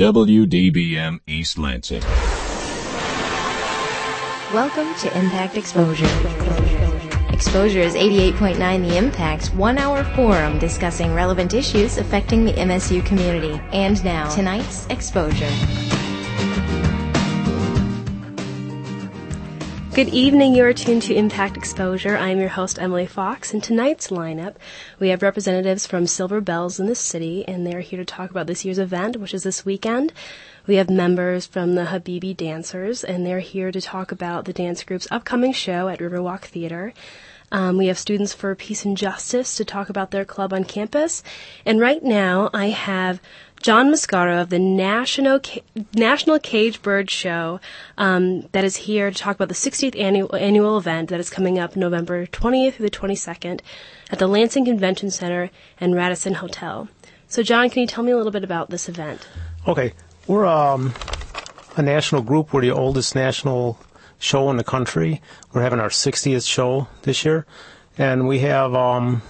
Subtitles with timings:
[0.00, 2.00] WDBM East Lansing.
[4.50, 6.06] Welcome to Impact Exposure.
[7.34, 13.60] Exposure is 88.9 The Impact's one hour forum discussing relevant issues affecting the MSU community.
[13.72, 15.50] And now, tonight's Exposure.
[19.92, 20.54] Good evening.
[20.54, 22.16] You are tuned to Impact Exposure.
[22.16, 23.52] I am your host, Emily Fox.
[23.52, 24.54] In tonight's lineup,
[25.00, 28.46] we have representatives from Silver Bells in the city, and they're here to talk about
[28.46, 30.12] this year's event, which is this weekend.
[30.68, 34.84] We have members from the Habibi Dancers, and they're here to talk about the dance
[34.84, 36.94] group's upcoming show at Riverwalk Theater.
[37.52, 41.24] Um, we have Students for Peace and Justice to talk about their club on campus.
[41.66, 43.20] And right now, I have
[43.62, 45.38] John Mascaro of the National
[45.92, 47.60] National Cage Bird Show
[47.98, 51.58] um, that is here to talk about the 60th annual annual event that is coming
[51.58, 53.60] up November 20th through the 22nd
[54.10, 56.88] at the Lansing Convention Center and Radisson Hotel.
[57.28, 59.28] So, John, can you tell me a little bit about this event?
[59.68, 59.92] Okay,
[60.26, 60.94] we're um,
[61.76, 62.54] a national group.
[62.54, 63.78] We're the oldest national
[64.18, 65.20] show in the country.
[65.52, 67.44] We're having our 60th show this year,
[67.98, 69.20] and we have um,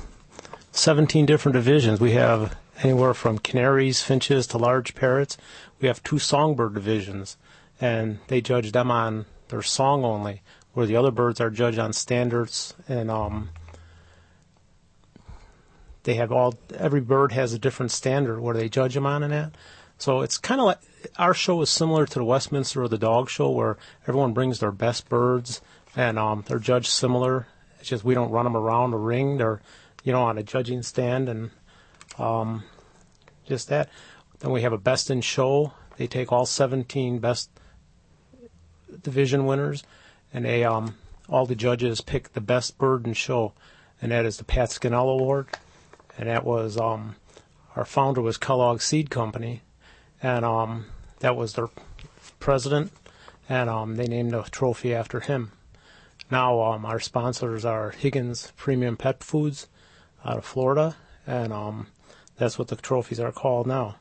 [0.71, 2.01] 17 different divisions.
[2.01, 5.37] We have anywhere from canaries, finches to large parrots.
[5.81, 7.37] We have two songbird divisions,
[7.81, 11.93] and they judge them on their song only, where the other birds are judged on
[11.93, 13.51] standards and um,
[16.05, 19.33] they have all every bird has a different standard where they judge them on and
[19.33, 19.55] that.
[19.99, 20.79] So it's kind of like
[21.19, 24.73] our show is similar to the Westminster or the Dog Show, where everyone brings their
[24.73, 25.61] best birds
[25.95, 27.47] and um, they're judged similar.
[27.79, 29.61] It's just we don't run them around a ring; they're
[30.03, 31.51] you know on a judging stand and
[32.19, 32.65] um,
[33.47, 33.89] just that.
[34.41, 35.73] Then we have a best in show.
[35.97, 37.51] They take all 17 best
[39.03, 39.83] division winners,
[40.33, 40.97] and they um,
[41.29, 43.53] all the judges pick the best bird in show,
[44.01, 45.49] and that is the Pat Scannell Award,
[46.19, 47.17] and that was um,
[47.77, 49.63] our founder was Kellogg Seed Company,
[50.23, 50.87] and um,
[51.21, 51.69] that was their
[52.39, 52.93] president,
[53.49, 55.53] and um, they named the trophy after him.
[56.31, 59.69] Now um, our sponsors are Higgins Premium Pet Foods
[60.25, 61.89] out of Florida, and um,
[62.41, 63.97] that's what the trophies are called now.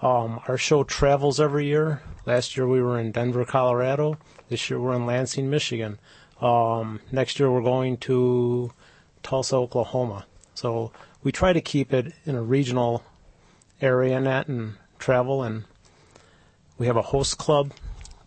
[0.00, 2.00] Um, our show travels every year.
[2.24, 4.16] Last year we were in Denver, Colorado.
[4.48, 5.98] This year we're in Lansing, Michigan.
[6.40, 8.72] Um, next year we're going to
[9.22, 10.24] Tulsa, Oklahoma.
[10.54, 10.92] So
[11.22, 13.04] we try to keep it in a regional
[13.82, 15.42] area and and travel.
[15.42, 15.64] And
[16.78, 17.72] we have a host club.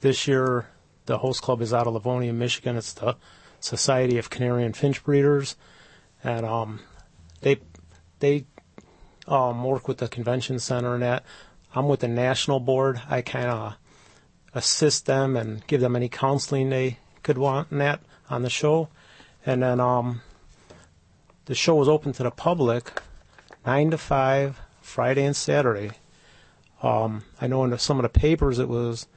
[0.01, 0.68] This year
[1.07, 2.78] the host club is out of Livonia, Michigan.
[2.78, 3.16] It's the
[3.59, 5.56] Society of Canary and Finch Breeders,
[6.24, 6.80] and um,
[7.41, 7.59] they
[8.19, 8.46] they
[9.31, 11.24] um, work with the convention center and that.
[11.74, 13.02] I'm with the national board.
[13.09, 13.75] I kind of
[14.53, 18.90] assist them and give them any counseling they could want in that on the show.
[19.46, 20.22] And then um,
[21.46, 23.02] the show was open to the public,
[23.66, 25.92] nine to five, Friday and Saturday.
[26.84, 29.08] Um, I know in some of the papers it was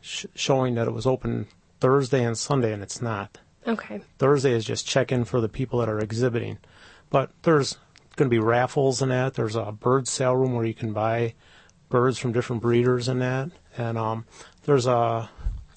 [0.00, 1.48] sh- showing that it was open
[1.80, 3.38] Thursday and Sunday, and it's not.
[3.66, 4.00] Okay.
[4.18, 6.58] Thursday is just check in for the people that are exhibiting,
[7.10, 7.76] but there's
[8.16, 9.34] going to be raffles and that.
[9.34, 11.34] There's a bird sale room where you can buy
[11.88, 13.50] birds from different breeders and that.
[13.76, 14.24] And um,
[14.64, 15.30] there's a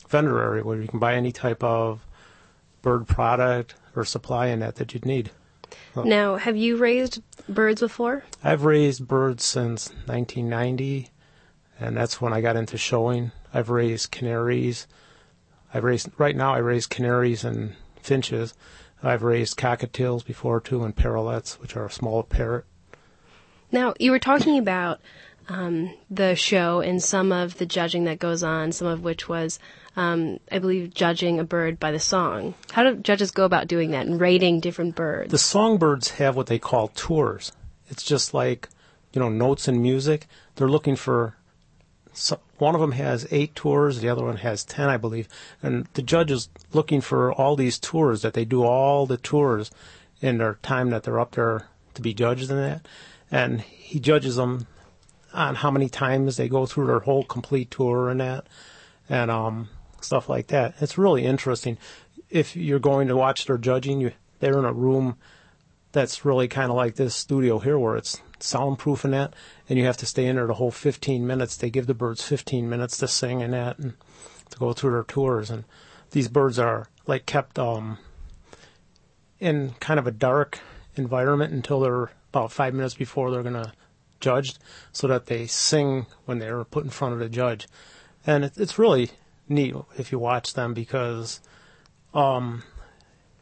[0.08, 2.06] vendor area where you can buy any type of
[2.82, 5.32] bird product or supply in that that you'd need.
[5.96, 8.24] Now, have you raised birds before?
[8.44, 11.10] I've raised birds since 1990,
[11.80, 13.32] and that's when I got into showing.
[13.54, 14.88] I've raised canaries.
[15.74, 16.54] I've raised right now.
[16.54, 18.54] I raise canaries and finches.
[19.04, 22.66] I've raised cockatiels before too, and parrotlets, which are a small parrot.
[23.72, 25.02] Now, you were talking about
[25.50, 29.60] um, the show and some of the judging that goes on, some of which was,
[29.96, 32.54] um, I believe, judging a bird by the song.
[32.72, 35.32] How do judges go about doing that and rating different birds?
[35.32, 37.52] The songbirds have what they call tours.
[37.90, 38.70] It's just like,
[39.14, 40.28] you know, notes in music.
[40.56, 41.36] They're looking for
[42.14, 45.28] so one of them has eight tours, the other one has ten, I believe.
[45.62, 49.72] And the judge is looking for all these tours that they do all the tours
[50.22, 52.88] in their time that they're up there to be judged in that.
[53.30, 54.68] And he judges them
[55.34, 58.48] on how many times they go through their whole complete tour and that,
[59.10, 59.70] and um,
[60.02, 60.76] stuff like that.
[60.80, 61.78] It's really interesting.
[62.30, 65.18] If you're going to watch their judging, you they're in a room
[65.92, 69.34] that's really kind of like this studio here, where it's soundproof and that,
[69.70, 71.58] and you have to stay in there the whole 15 minutes.
[71.58, 73.94] They give the birds 15 minutes to sing and that, and
[74.50, 75.50] to go through their tours.
[75.50, 75.64] And
[76.12, 77.98] these birds are like kept um,
[79.40, 80.60] in kind of a dark
[80.96, 83.74] environment until they're about five minutes before they're gonna
[84.20, 84.60] judged,
[84.92, 87.68] so that they sing when they're put in front of the judge.
[88.26, 89.12] And it, it's really
[89.48, 91.40] neat if you watch them because
[92.14, 92.64] um,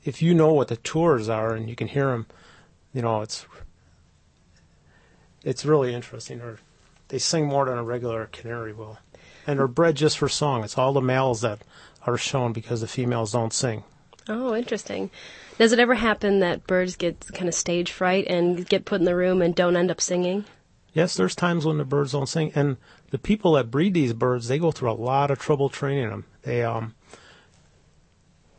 [0.03, 2.27] if you know what the tours are and you can hear them,
[2.93, 3.45] you know it's
[5.45, 6.41] it's really interesting.
[6.41, 6.59] Or
[7.07, 8.97] they sing more than a regular canary will,
[9.47, 10.65] and they're bred just for song.
[10.65, 11.61] It's all the males that
[12.05, 13.83] are shown because the females don't sing.
[14.27, 15.11] Oh, interesting.
[15.57, 19.05] Does it ever happen that birds get kind of stage fright and get put in
[19.05, 20.45] the room and don't end up singing?
[20.93, 22.77] Yes, there's times when the birds don't sing, and
[23.11, 26.25] the people that breed these birds, they go through a lot of trouble training them.
[26.41, 26.95] They um,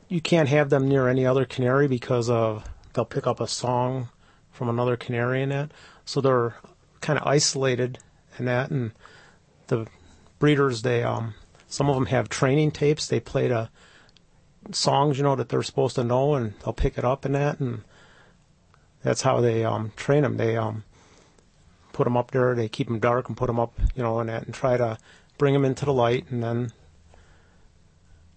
[0.08, 4.08] you can't have them near any other canary because of they'll pick up a song
[4.50, 5.72] from another canary in that,
[6.04, 6.56] so they're
[7.00, 7.98] kind of isolated
[8.38, 8.92] in that, and
[9.68, 9.86] the
[10.38, 11.34] breeders they um,
[11.68, 13.06] some of them have training tapes.
[13.06, 13.68] They play the
[14.72, 17.60] songs, you know, that they're supposed to know, and they'll pick it up in that,
[17.60, 17.82] and
[19.02, 20.36] that's how they um, train them.
[20.36, 20.84] They um,
[21.92, 22.54] put them up there.
[22.54, 24.98] They keep them dark and put them up, you know, in that, and try to
[25.38, 26.26] bring them into the light.
[26.30, 26.72] And then,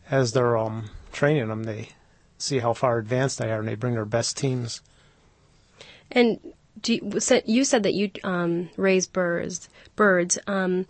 [0.10, 1.90] as they're um, training them, they
[2.38, 4.82] see how far advanced they are, and they bring their best teams.
[6.12, 6.40] And
[6.88, 9.70] you, you said that you um, raise birds.
[9.96, 10.38] Birds.
[10.48, 10.86] Um,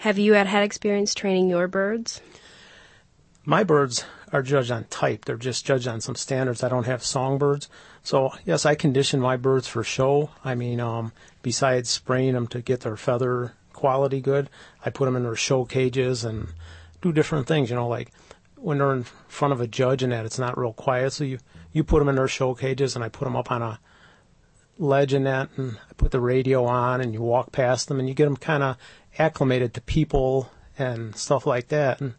[0.00, 2.20] have you had had experience training your birds?
[3.44, 5.24] My birds are judged on type.
[5.24, 6.62] They're just judged on some standards.
[6.62, 7.68] I don't have songbirds.
[8.02, 10.30] So, yes, I condition my birds for show.
[10.44, 11.12] I mean, um,
[11.42, 14.48] besides spraying them to get their feather quality good,
[14.84, 16.48] I put them in their show cages and
[17.02, 18.10] do different things, you know, like
[18.56, 21.12] when they're in front of a judge and that it's not real quiet.
[21.12, 21.38] So you,
[21.72, 23.80] you put them in their show cages and I put them up on a
[24.80, 28.24] that and I put the radio on and you walk past them and you get
[28.24, 28.76] them kind of
[29.18, 32.00] acclimated to people and stuff like that.
[32.00, 32.14] And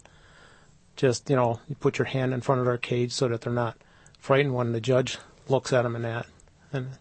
[0.95, 3.51] just, you know, you put your hand in front of their cage so that they're
[3.51, 3.77] not
[4.19, 5.17] frightened when the judge
[5.47, 6.27] looks at them and that.
[6.71, 6.91] And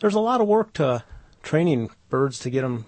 [0.00, 1.02] there's a lot of work to
[1.42, 2.84] training birds to get them,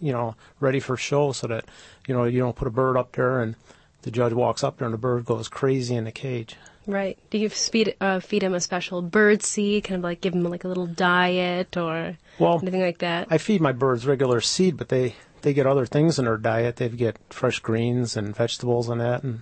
[0.00, 1.64] you know, ready for show so that,
[2.06, 3.56] you know, you don't put a bird up there and
[4.04, 6.56] the judge walks up there and the bird goes crazy in the cage.
[6.86, 7.18] Right.
[7.30, 10.44] Do you feed uh, feed him a special bird seed, kind of like give him
[10.44, 13.28] like a little diet or well, anything like that?
[13.30, 16.76] I feed my birds regular seed, but they they get other things in their diet.
[16.76, 19.22] They get fresh greens and vegetables and that.
[19.22, 19.40] And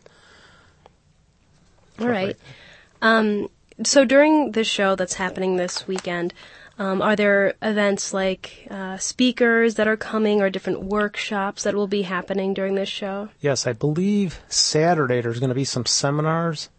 [1.99, 2.29] all right.
[2.29, 2.39] Like
[3.03, 3.49] um,
[3.83, 6.33] so during the show that's happening this weekend,
[6.83, 11.87] um, are there events like uh, speakers that are coming or different workshops that will
[11.87, 13.29] be happening during this show?
[13.41, 16.71] Yes, I believe Saturday there's going to be some seminars.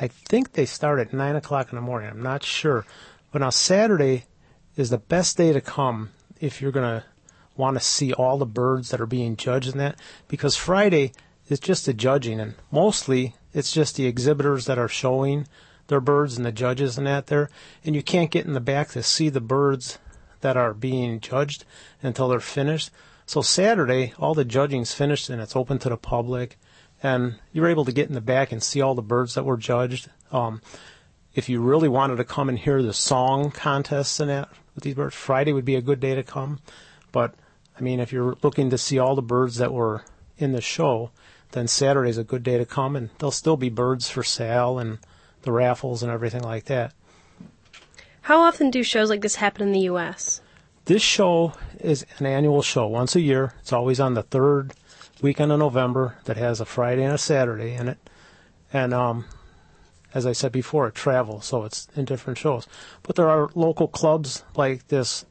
[0.00, 2.08] I think they start at 9 o'clock in the morning.
[2.08, 2.86] I'm not sure.
[3.30, 4.24] But now Saturday
[4.74, 7.04] is the best day to come if you're going to
[7.54, 11.12] want to see all the birds that are being judged in that because Friday
[11.50, 15.46] is just the judging and mostly it's just the exhibitors that are showing
[15.92, 17.50] their birds and the judges and that there.
[17.84, 19.98] And you can't get in the back to see the birds
[20.40, 21.64] that are being judged
[22.02, 22.90] until they're finished.
[23.26, 26.58] So Saturday, all the judging's finished and it's open to the public.
[27.02, 29.56] And you're able to get in the back and see all the birds that were
[29.56, 30.08] judged.
[30.30, 30.62] Um,
[31.34, 34.94] if you really wanted to come and hear the song contests and that with these
[34.94, 36.60] birds, Friday would be a good day to come.
[37.10, 37.34] But
[37.78, 40.04] I mean, if you're looking to see all the birds that were
[40.38, 41.10] in the show,
[41.52, 44.98] then Saturday's a good day to come, and there'll still be birds for sale and
[45.42, 46.92] the raffles and everything like that.
[48.22, 50.40] How often do shows like this happen in the U.S.?
[50.84, 53.54] This show is an annual show, once a year.
[53.60, 54.74] It's always on the third
[55.20, 57.98] weekend of November that has a Friday and a Saturday in it.
[58.72, 59.26] And um,
[60.14, 62.66] as I said before, it travels, so it's in different shows.
[63.02, 65.24] But there are local clubs like this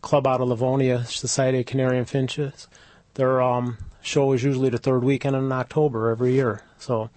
[0.00, 2.68] club out of Livonia, Society of Canary and Finches.
[3.14, 6.62] Their um, show is usually the third weekend in October every year.
[6.78, 7.10] So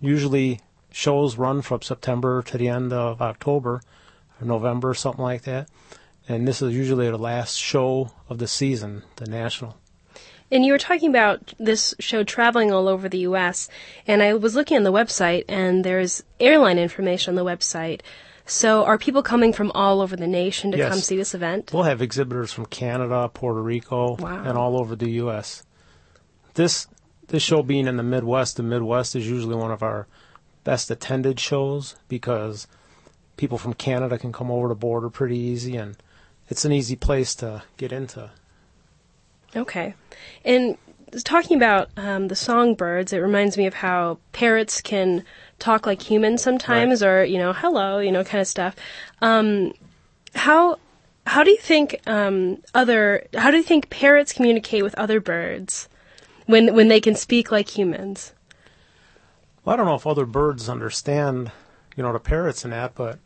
[0.00, 0.60] usually
[0.92, 3.82] shows run from September to the end of October
[4.40, 5.68] or November, something like that.
[6.28, 9.76] And this is usually the last show of the season, the national.
[10.50, 13.70] And you were talking about this show traveling all over the U.S.,
[14.06, 18.02] and I was looking on the website, and there's airline information on the website.
[18.44, 20.90] So are people coming from all over the nation to yes.
[20.90, 21.70] come see this event?
[21.72, 24.44] We'll have exhibitors from Canada, Puerto Rico, wow.
[24.44, 25.64] and all over the U.S.
[26.54, 26.86] This
[27.28, 30.06] this show being in the Midwest, the Midwest is usually one of our
[30.64, 32.66] best attended shows because
[33.36, 35.96] people from Canada can come over the border pretty easy and
[36.48, 38.30] it's an easy place to get into.
[39.56, 39.94] Okay.
[40.44, 40.76] And
[41.24, 45.24] talking about um, the songbirds, it reminds me of how parrots can
[45.58, 47.08] talk like humans sometimes, right.
[47.08, 48.74] or you know, hello, you know, kind of stuff.
[49.20, 49.72] Um,
[50.34, 50.78] how
[51.26, 55.88] how do you think um, other how do you think parrots communicate with other birds
[56.46, 58.32] when when they can speak like humans?
[59.64, 61.52] Well, I don't know if other birds understand,
[61.96, 63.18] you know, the parrots and that, but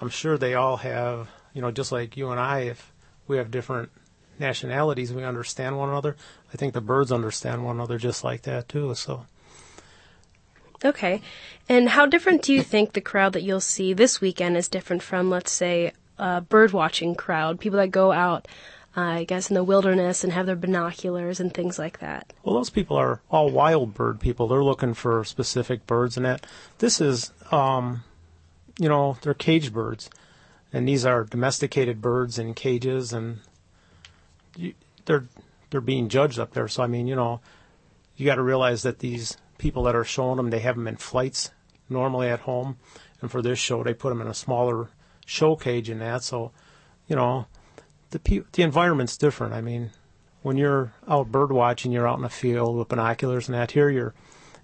[0.00, 2.92] I'm sure they all have, you know, just like you and I, if
[3.26, 3.90] we have different
[4.38, 6.16] nationalities, we understand one another.
[6.52, 8.94] I think the birds understand one another just like that too.
[8.94, 9.26] So.
[10.84, 11.22] Okay.
[11.68, 15.02] And how different do you think the crowd that you'll see this weekend is different
[15.02, 17.60] from, let's say, a bird watching crowd?
[17.60, 18.46] People that go out
[18.98, 22.32] I guess, in the wilderness and have their binoculars and things like that.
[22.42, 24.48] Well, those people are all wild bird people.
[24.48, 26.44] They're looking for specific birds and that.
[26.78, 28.02] This is, um,
[28.76, 30.10] you know, they're cage birds,
[30.72, 33.38] and these are domesticated birds in cages, and
[34.56, 34.74] you,
[35.04, 35.26] they're
[35.70, 36.66] they're being judged up there.
[36.66, 37.40] So I mean, you know,
[38.16, 40.96] you got to realize that these people that are showing them, they have them in
[40.96, 41.52] flights
[41.88, 42.78] normally at home,
[43.20, 44.88] and for this show, they put them in a smaller
[45.24, 46.24] show cage and that.
[46.24, 46.50] So,
[47.06, 47.46] you know,
[48.10, 49.54] the the environment's different.
[49.54, 49.90] I mean,
[50.42, 53.72] when you're out bird watching, you're out in the field with binoculars and that.
[53.72, 54.14] Here, you're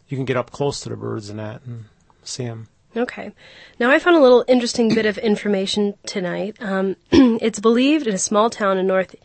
[0.09, 1.87] you can get up close to the birds and that and
[2.23, 2.69] see them.
[2.97, 3.33] Okay.
[3.81, 6.57] Now I found a little interesting bit of information tonight.
[6.61, 9.17] Um, it's believed in a small town in north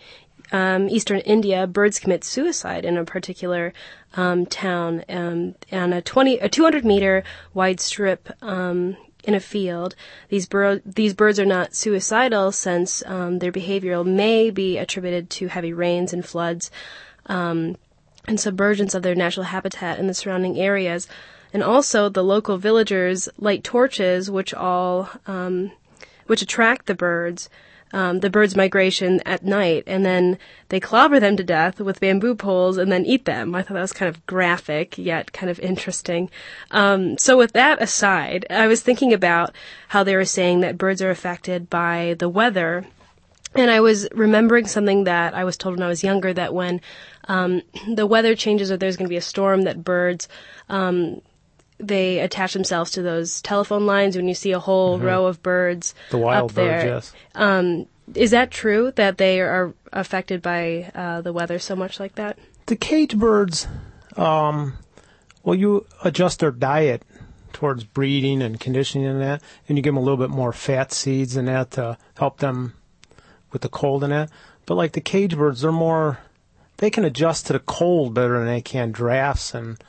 [0.52, 3.72] um, eastern India, birds commit suicide in a particular
[4.16, 7.24] um, town, um, and a twenty a two hundred meter
[7.54, 9.96] wide strip um, in a field.
[10.30, 15.48] These, bur- these birds are not suicidal since um, their behavior may be attributed to
[15.48, 16.72] heavy rains and floods
[17.26, 17.76] um,
[18.28, 21.08] and submergence of their natural habitat in the surrounding areas.
[21.52, 25.72] And also, the local villagers light torches, which all um,
[26.28, 27.50] which attract the birds
[27.91, 30.38] um, the birds' migration at night, and then
[30.69, 33.55] they clobber them to death with bamboo poles and then eat them.
[33.55, 36.29] I thought that was kind of graphic, yet kind of interesting.
[36.72, 39.55] Um, so, with that aside, I was thinking about
[39.89, 42.86] how they were saying that birds are affected by the weather.
[43.55, 46.81] And I was remembering something that I was told when I was younger that when
[47.27, 47.63] um,
[47.96, 50.27] the weather changes or there's going to be a storm, that birds
[50.69, 51.22] um,
[51.80, 55.08] they attach themselves to those telephone lines when you see a whole mm-hmm.
[55.08, 56.82] row of birds the wild up there.
[56.82, 61.76] birds yes um, is that true that they are affected by uh, the weather so
[61.76, 63.68] much like that the cage birds
[64.18, 64.74] um,
[65.44, 67.04] well you adjust their diet
[67.54, 70.92] towards breeding and conditioning and that and you give them a little bit more fat
[70.92, 72.74] seeds and that to help them
[73.52, 74.30] with the cold and that
[74.66, 76.20] but like the cage birds they're more
[76.78, 79.82] they can adjust to the cold better than they can drafts and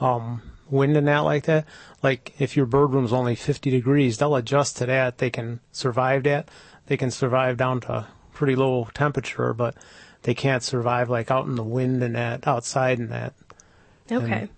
[0.00, 1.64] um, wind and that like that.
[2.02, 5.18] Like if your bird room's only 50 degrees, they'll adjust to that.
[5.18, 6.48] They can survive that.
[6.86, 9.74] They can survive down to pretty low temperature, but
[10.22, 13.34] they can't survive like out in the wind and that outside and that.
[14.10, 14.32] Okay.
[14.32, 14.48] And,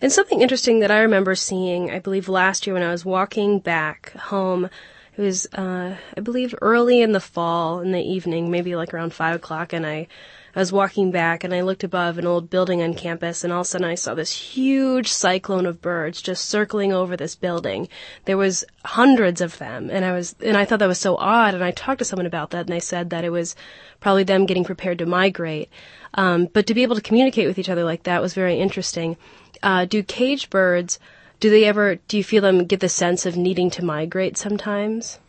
[0.00, 3.58] and something interesting that I remember seeing, I believe last year when I was walking
[3.58, 4.70] back home,
[5.16, 9.12] it was, uh, I believe early in the fall in the evening, maybe like around
[9.12, 10.08] five o'clock, and I
[10.54, 13.60] I was walking back and I looked above an old building on campus and all
[13.60, 17.88] of a sudden I saw this huge cyclone of birds just circling over this building.
[18.24, 21.54] There was hundreds of them and I was, and I thought that was so odd
[21.54, 23.54] and I talked to someone about that and they said that it was
[24.00, 25.68] probably them getting prepared to migrate.
[26.14, 29.16] Um, but to be able to communicate with each other like that was very interesting.
[29.62, 30.98] Uh, do cage birds,
[31.38, 35.20] do they ever, do you feel them get the sense of needing to migrate sometimes?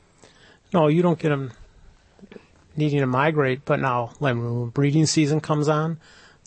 [0.74, 1.52] No, you don't get them
[2.82, 3.64] needing to migrate.
[3.64, 6.00] But now, when breeding season comes on,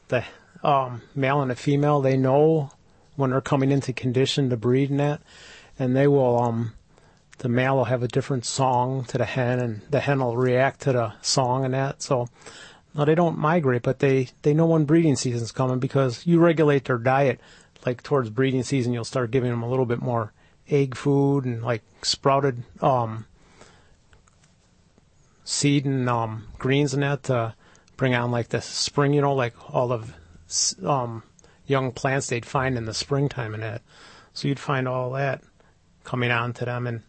[0.09, 0.25] the
[0.63, 2.71] um, male and the female, they know
[3.17, 5.23] when they're coming into condition to breed and that,
[5.79, 6.39] and they will.
[6.41, 6.75] Um,
[7.39, 10.83] the male will have a different song to the hen, and the hen will react
[10.83, 12.01] to the song and that.
[12.01, 12.29] So,
[12.95, 16.85] now they don't migrate, but they they know when breeding season's coming because you regulate
[16.85, 17.41] their diet.
[17.85, 20.33] Like towards breeding season, you'll start giving them a little bit more
[20.71, 23.27] egg food and like sprouted um,
[25.45, 27.55] seed and um, greens in that to
[27.97, 30.13] bring on like the spring, you know, like all of
[30.85, 31.23] um,
[31.67, 33.83] young plants they'd find in the springtime and that.
[34.33, 35.43] So you'd find all that
[36.03, 37.03] coming on to them and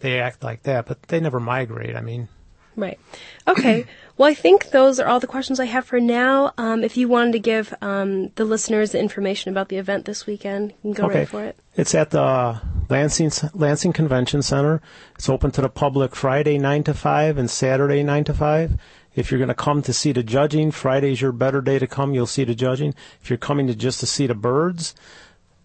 [0.00, 1.94] they act like that, but they never migrate.
[1.96, 2.28] I mean,
[2.76, 2.98] Right.
[3.46, 3.84] Okay.
[4.16, 6.52] well, I think those are all the questions I have for now.
[6.56, 10.26] Um, if you wanted to give um, the listeners the information about the event this
[10.26, 11.20] weekend, you can go okay.
[11.20, 11.56] right for it.
[11.76, 14.82] It's at the Lansing Lansing Convention Center.
[15.14, 18.72] It's open to the public Friday nine to five and Saturday nine to five.
[19.14, 22.14] If you're going to come to see the judging, Friday's your better day to come.
[22.14, 22.94] You'll see the judging.
[23.22, 24.94] If you're coming to just to see the birds,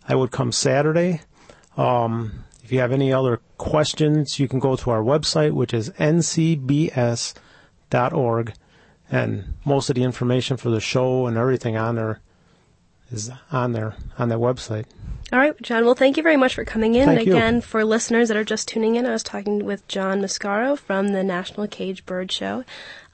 [0.08, 1.22] I would come Saturday.
[1.78, 5.90] Um, if you have any other questions, you can go to our website, which is
[5.92, 7.34] ncbs.org,
[9.12, 12.22] and most of the information for the show and everything on there
[13.16, 14.86] is on their on their website.
[15.34, 15.86] All right, John.
[15.86, 17.08] Well, thank you very much for coming in.
[17.08, 17.62] Thank Again, you.
[17.62, 21.24] for listeners that are just tuning in, I was talking with John Mascaro from the
[21.24, 22.64] National Cage Bird Show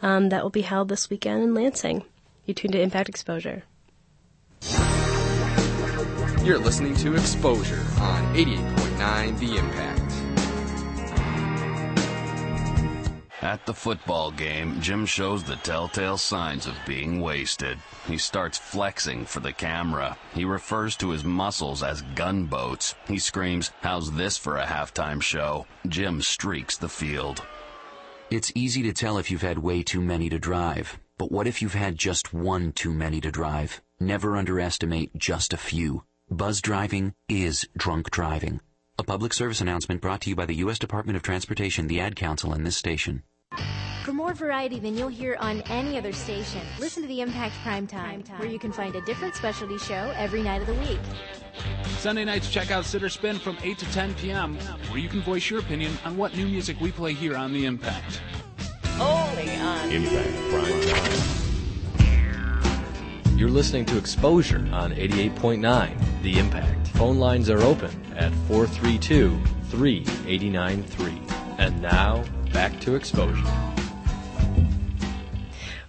[0.02, 2.04] um, that will be held this weekend in Lansing.
[2.46, 3.64] You tuned to Impact Exposure.
[6.44, 10.01] You're listening to Exposure on 88.9 The Impact.
[13.42, 17.80] At the football game, Jim shows the telltale signs of being wasted.
[18.06, 20.16] He starts flexing for the camera.
[20.36, 22.94] He refers to his muscles as gunboats.
[23.08, 25.66] He screams, How's this for a halftime show?
[25.88, 27.42] Jim streaks the field.
[28.30, 31.64] It's easy to tell if you've had way too many to drive, but what if
[31.64, 33.82] you've had just one too many to drive?
[34.00, 36.04] Never underestimate just a few.
[36.30, 38.62] Buzz driving is drunk driving.
[39.02, 40.78] A public service announcement brought to you by the U.S.
[40.78, 43.24] Department of Transportation, the Ad Council, and this station.
[44.04, 47.88] For more variety than you'll hear on any other station, listen to the Impact Prime
[47.88, 51.00] Time, where you can find a different specialty show every night of the week.
[51.98, 54.56] Sunday nights, check out Sitter Spin from 8 to 10 p.m.,
[54.92, 57.66] where you can voice your opinion on what new music we play here on The
[57.66, 58.22] Impact.
[59.00, 61.41] Only on Impact Prime Time.
[63.42, 66.88] You're listening to Exposure on 88.9 The Impact.
[66.90, 69.36] Phone lines are open at 432
[69.72, 71.20] 3893.
[71.58, 73.44] And now, back to Exposure.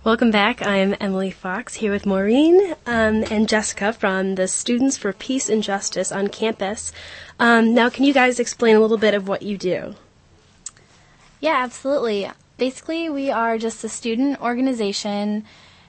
[0.03, 0.65] Welcome back.
[0.67, 5.63] I'm Emily Fox here with Maureen um, and Jessica from the Students for Peace and
[5.63, 6.91] Justice on campus.
[7.39, 9.95] Um, now, can you guys explain a little bit of what you do?
[11.39, 12.31] Yeah, absolutely.
[12.57, 15.45] Basically, we are just a student organization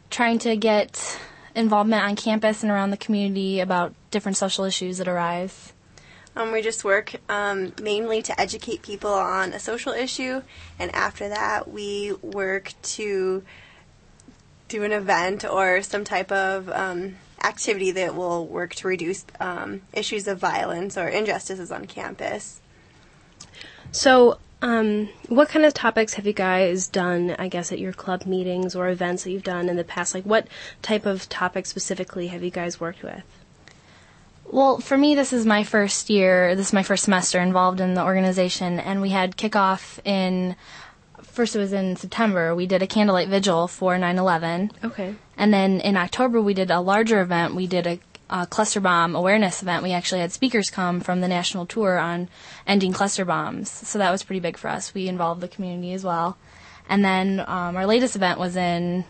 [0.09, 1.21] trying to get
[1.55, 5.73] involvement on campus and around the community about different social issues that arise.
[6.35, 10.41] Um, we just work um, mainly to educate people on a social issue,
[10.79, 13.43] and after that, we work to
[14.67, 19.81] do an event or some type of um, activity that will work to reduce um,
[19.93, 22.61] issues of violence or injustices on campus.
[23.91, 28.25] So, um, what kind of topics have you guys done, I guess, at your club
[28.25, 30.15] meetings or events that you've done in the past?
[30.15, 30.47] Like, what
[30.81, 33.23] type of topics specifically have you guys worked with?
[34.49, 37.93] Well, for me, this is my first year, this is my first semester involved in
[37.93, 40.55] the organization, and we had kickoff in
[41.21, 42.55] first it was in September.
[42.55, 44.71] We did a candlelight vigil for 9/11.
[44.83, 45.15] Okay.
[45.35, 47.55] And then in October we did a larger event.
[47.55, 47.99] We did a,
[48.33, 49.83] a, cluster bomb awareness event.
[49.83, 52.29] We actually had speakers come from the national tour on
[52.67, 53.69] ending cluster bombs.
[53.69, 54.93] So that was pretty big for us.
[54.93, 56.37] We involved the community as well.
[56.89, 59.05] And then um, our latest event was in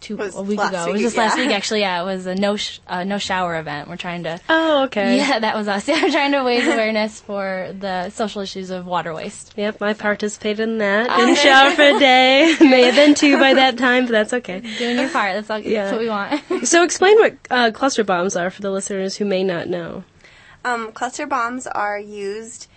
[0.00, 0.82] two was a week last ago.
[0.84, 1.80] it was week, just last week actually.
[1.80, 3.88] Yeah, it was a no sh- uh, no shower event.
[3.88, 5.16] We're trying to Oh, okay.
[5.18, 5.88] yeah, that was us.
[5.92, 9.54] Yeah, we're trying to raise awareness for the social issues of water waste.
[9.56, 11.08] Yep, I participated in that.
[11.16, 12.54] Didn't shower for a day.
[12.60, 14.60] May have been two by that time, but that's okay.
[14.78, 15.34] Doing your part.
[15.34, 15.84] That's, all, Yeah.
[15.84, 16.66] that's what we want.
[16.68, 20.04] So, explain what uh, cluster bombs are for the listeners who may not know.
[20.64, 22.68] Um, cluster bombs are used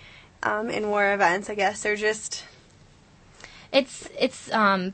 [0.43, 1.49] um, in war events.
[1.49, 2.43] I guess they're just
[3.71, 4.93] It's it's um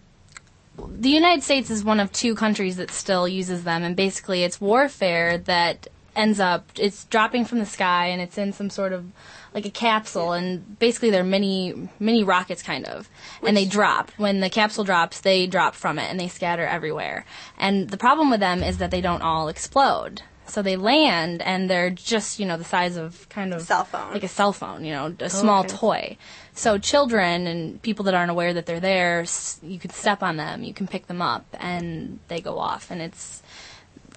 [0.77, 4.61] the United States is one of two countries that still uses them and basically it's
[4.61, 9.05] warfare that ends up it's dropping from the sky and it's in some sort of
[9.53, 13.09] like a capsule and basically they're mini mini rockets kind of.
[13.45, 14.11] And they drop.
[14.17, 17.25] When the capsule drops they drop from it and they scatter everywhere.
[17.57, 20.21] And the problem with them is that they don't all explode.
[20.45, 24.13] So they land and they're just you know the size of kind of Cell phone.
[24.13, 25.75] like a cell phone you know a oh, small okay.
[25.75, 26.17] toy
[26.53, 29.25] so children and people that aren't aware that they're there
[29.63, 33.01] you can step on them you can pick them up and they go off and
[33.01, 33.41] it's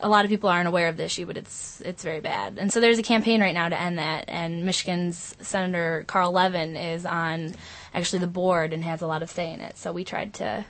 [0.00, 2.58] a lot of people aren't aware of the issue, but it's it's very bad.
[2.58, 4.24] And so there's a campaign right now to end that.
[4.28, 7.54] And Michigan's Senator Carl Levin is on
[7.94, 9.78] actually the board and has a lot of say in it.
[9.78, 10.64] So we tried to,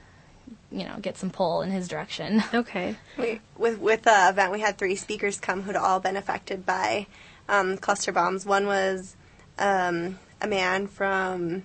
[0.71, 2.43] you know, get some pull in his direction.
[2.55, 2.97] Okay.
[3.19, 4.53] we, with with the event.
[4.53, 7.07] We had three speakers come who'd all been affected by
[7.49, 8.45] um, cluster bombs.
[8.47, 9.17] One was
[9.59, 11.65] um, a man from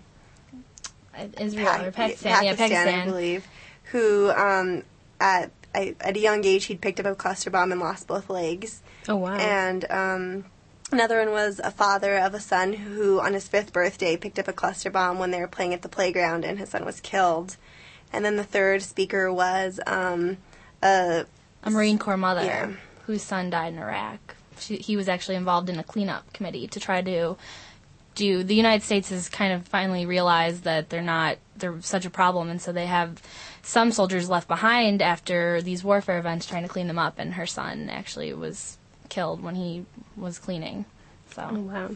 [1.38, 3.00] Israel or Pakistan, yeah, Pakistan.
[3.00, 3.48] I believe,
[3.92, 4.84] who um,
[5.20, 8.30] at I, at a young age he'd picked up a cluster bomb and lost both
[8.30, 8.82] legs.
[9.08, 9.38] Oh, wow.
[9.38, 10.46] And um,
[10.92, 14.48] another one was a father of a son who, on his fifth birthday, picked up
[14.48, 17.58] a cluster bomb when they were playing at the playground, and his son was killed.
[18.12, 20.38] And then the third speaker was um,
[20.82, 21.26] a
[21.64, 22.72] a Marine Corps mother Yeah.
[23.06, 24.36] whose son died in Iraq.
[24.58, 27.38] She, he was actually involved in a cleanup committee to try to
[28.20, 28.44] do.
[28.44, 32.50] The United States has kind of finally realized that they're not they're such a problem,
[32.50, 33.22] and so they have
[33.64, 37.16] some soldiers left behind after these warfare events trying to clean them up.
[37.18, 38.78] And her son actually was
[39.08, 40.86] killed when he was cleaning.
[41.32, 41.90] So Oh, wow.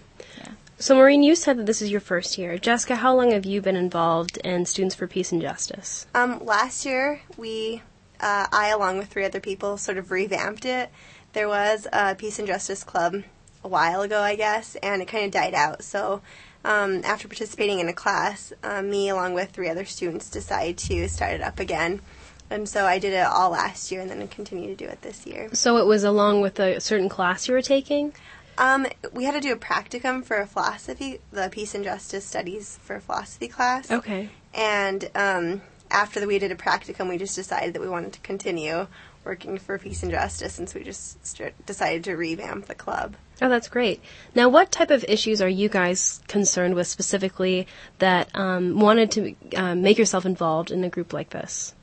[0.80, 2.58] So, Maureen, you said that this is your first year.
[2.58, 6.08] Jessica, how long have you been involved in Students for Peace and Justice?
[6.14, 7.82] Um, last year, we,
[8.20, 10.90] uh, I, along with three other people, sort of revamped it.
[11.34, 13.24] There was a Peace and Justice Club
[13.64, 15.84] a while ago, I guess, and it kind of died out.
[15.84, 16.22] So,
[16.66, 21.08] um, after participating in a class, uh, me, along with three other students, decided to
[21.10, 22.02] start it up again.
[22.50, 25.26] And so I did it all last year and then continue to do it this
[25.26, 25.50] year.
[25.54, 28.14] So, it was along with a certain class you were taking?
[28.58, 32.78] Um, we had to do a practicum for a philosophy, the Peace and Justice Studies
[32.84, 33.90] for philosophy class.
[33.90, 34.30] Okay.
[34.54, 38.20] And um, after that we did a practicum, we just decided that we wanted to
[38.20, 38.88] continue
[39.24, 43.16] working for peace and justice, and so we just st- decided to revamp the club.
[43.44, 44.02] Oh, that's great.
[44.34, 47.68] Now, what type of issues are you guys concerned with specifically
[48.00, 51.74] that um, wanted to um, make yourself involved in a group like this?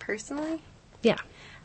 [0.00, 0.60] Personally,
[1.00, 1.18] Yeah.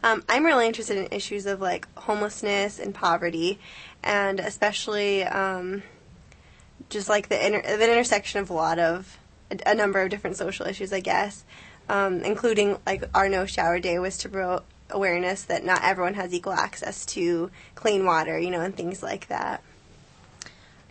[0.04, 3.60] um, I'm really interested in issues of like homelessness and poverty,
[4.04, 5.82] and especially um,
[6.90, 9.18] just like the inter- the intersection of a lot of
[9.50, 11.44] a, a number of different social issues, I guess,
[11.90, 16.34] um, including like our No Shower Day was to promote awareness that not everyone has
[16.34, 19.62] equal access to clean water, you know, and things like that.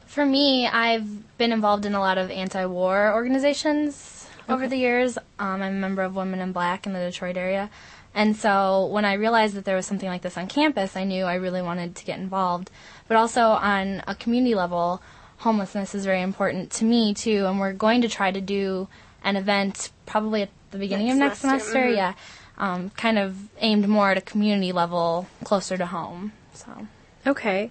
[0.06, 5.18] For me, I've been involved in a lot of anti-war organizations over the years.
[5.38, 7.70] Um, I'm a member of Women in Black in the Detroit area.
[8.14, 11.24] And so when I realized that there was something like this on campus, I knew
[11.24, 12.70] I really wanted to get involved.
[13.06, 15.02] But also on a community level,
[15.38, 17.44] homelessness is very important to me too.
[17.46, 18.88] And we're going to try to do
[19.22, 21.92] an event probably at the beginning Next of next semester, semester.
[21.92, 21.96] mhm.
[21.96, 22.14] Yeah,
[22.58, 26.32] um, kind of aimed more at a community level, closer to home.
[26.54, 26.86] So
[27.26, 27.70] Okay.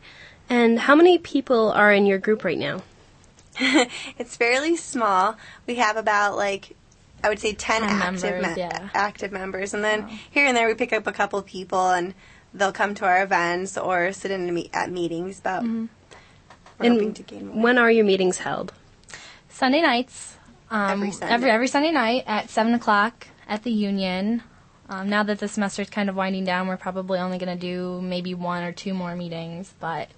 [0.50, 2.82] And how many people are in your group right now?
[3.60, 5.36] it's fairly small.
[5.66, 6.76] We have about like
[7.24, 8.90] I would say 10, 10 active members, me- yeah.
[8.94, 12.14] active members and then here and there we pick up a couple people and
[12.54, 15.88] they'll come to our events or sit in a me- at meetings but we're
[16.80, 17.64] hoping And to gain more.
[17.64, 18.72] when are your meetings held?
[19.50, 20.38] Sunday nights.
[20.70, 21.34] Um, Every Sunday.
[21.34, 24.44] Every, every Sunday night at 7 o'clock at the Union.
[24.90, 27.60] Um, now that the semester is kind of winding down, we're probably only going to
[27.60, 30.10] do maybe one or two more meetings, but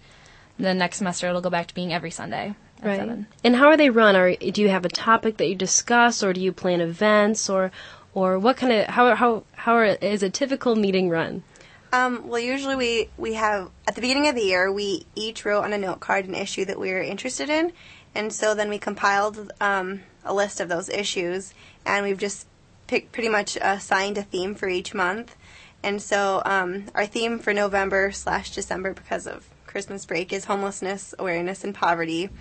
[0.59, 3.27] the next semester it'll go back to being every Sunday at 7.
[3.43, 4.15] And how are they run?
[4.15, 7.71] Are do you have a topic that you discuss, or do you plan events, or
[8.13, 11.43] or what kind of how how how are, is a typical meeting run?
[11.91, 15.63] Um, well, usually we, we have, at the beginning of the year, we each wrote
[15.63, 17.73] on a note card an issue that we were interested in.
[18.13, 21.53] And so then we compiled um, a list of those issues,
[21.85, 22.45] and we've just
[22.89, 25.35] picked pretty much assigned a theme for each month.
[25.83, 31.13] And so um, our theme for November slash December, because of Christmas break, is homelessness,
[31.19, 32.31] awareness, and poverty.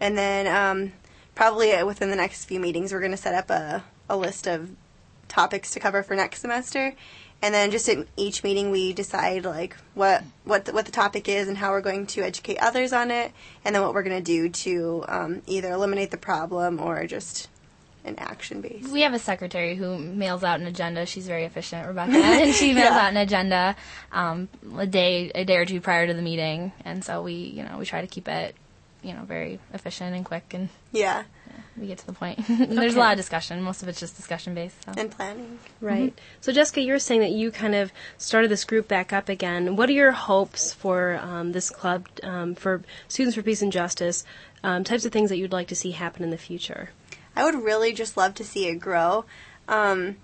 [0.00, 0.92] And then um,
[1.36, 4.48] probably uh, within the next few meetings, we're going to set up a, a list
[4.48, 4.70] of
[5.28, 6.94] topics to cover for next semester
[7.40, 11.26] and then just in each meeting we decide like what what the, what the topic
[11.26, 13.32] is and how we're going to educate others on it
[13.64, 17.48] and then what we're going to do to um, either eliminate the problem or just
[18.04, 18.88] an action based.
[18.90, 21.06] We have a secretary who mails out an agenda.
[21.06, 22.98] She's very efficient, Rebecca, and she mails Yeah.
[22.98, 23.76] out an agenda
[24.10, 27.62] um, a day a day or two prior to the meeting, and so we you
[27.64, 28.54] know we try to keep it
[29.02, 31.24] you know very efficient and quick, and yeah
[31.76, 32.38] we get to the point.
[32.48, 33.62] There's a lot of discussion.
[33.62, 34.76] Most of it's just discussion based.
[34.84, 34.92] So.
[34.96, 36.18] and planning Right.
[36.42, 39.76] So, Jessica, you were saying that you kind of started this group back up again.
[39.76, 44.24] What are your hopes for um, this club, um, for Students for Peace and Justice,
[44.62, 46.90] um, types of things that you'd like to see happen in the future?
[47.34, 49.24] I would really just love to see it grow.
[49.68, 50.16] Um,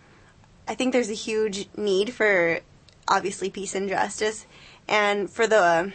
[0.67, 2.61] I think there's a huge need for
[3.07, 4.47] obviously peace and justice,
[4.87, 5.93] and for the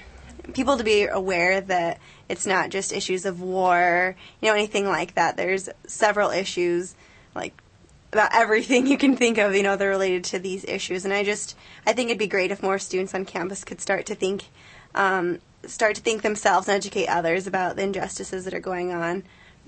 [0.54, 5.16] people to be aware that it's not just issues of war, you know, anything like
[5.16, 5.38] that.
[5.38, 6.96] There's several issues,
[7.36, 7.54] like
[8.12, 11.06] about everything you can think of, you know, that are related to these issues.
[11.06, 14.06] And I just, I think it'd be great if more students on campus could start
[14.08, 14.46] to think,
[14.96, 19.24] um, start to think themselves and educate others about the injustices that are going on,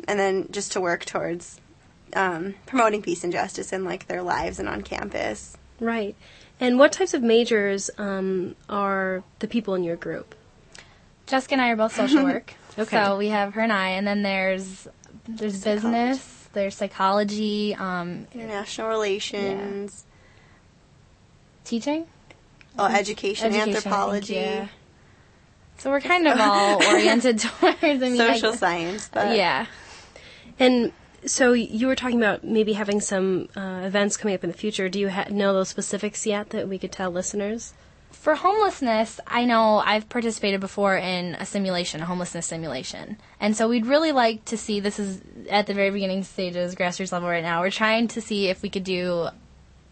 [0.08, 1.60] and then just to work towards
[2.14, 5.58] um, promoting peace and justice in like their lives and on campus.
[5.80, 6.16] Right.
[6.60, 10.36] And what types of majors um, are the people in your group?
[11.28, 12.54] Jessica and I are both social work.
[12.78, 13.04] Okay.
[13.04, 14.88] So we have her and I, and then there's
[15.28, 20.06] there's business, there's psychology, um, International relations,
[21.64, 22.06] teaching,
[22.78, 24.68] oh, education, Education, I think, anthropology, yeah.
[25.78, 29.10] So we're kind of all oriented towards I mean, social I, science.
[29.12, 29.66] But Yeah.
[30.60, 30.92] And
[31.26, 34.90] so you were talking about maybe having some uh, events coming up in the future.
[34.90, 37.74] Do you ha- know those specifics yet that we could tell listeners?
[38.12, 43.18] For homelessness, I know I've participated before in a simulation, a homelessness simulation.
[43.40, 47.12] And so we'd really like to see this is at the very beginning stages, grassroots
[47.12, 47.62] level right now.
[47.62, 49.28] We're trying to see if we could do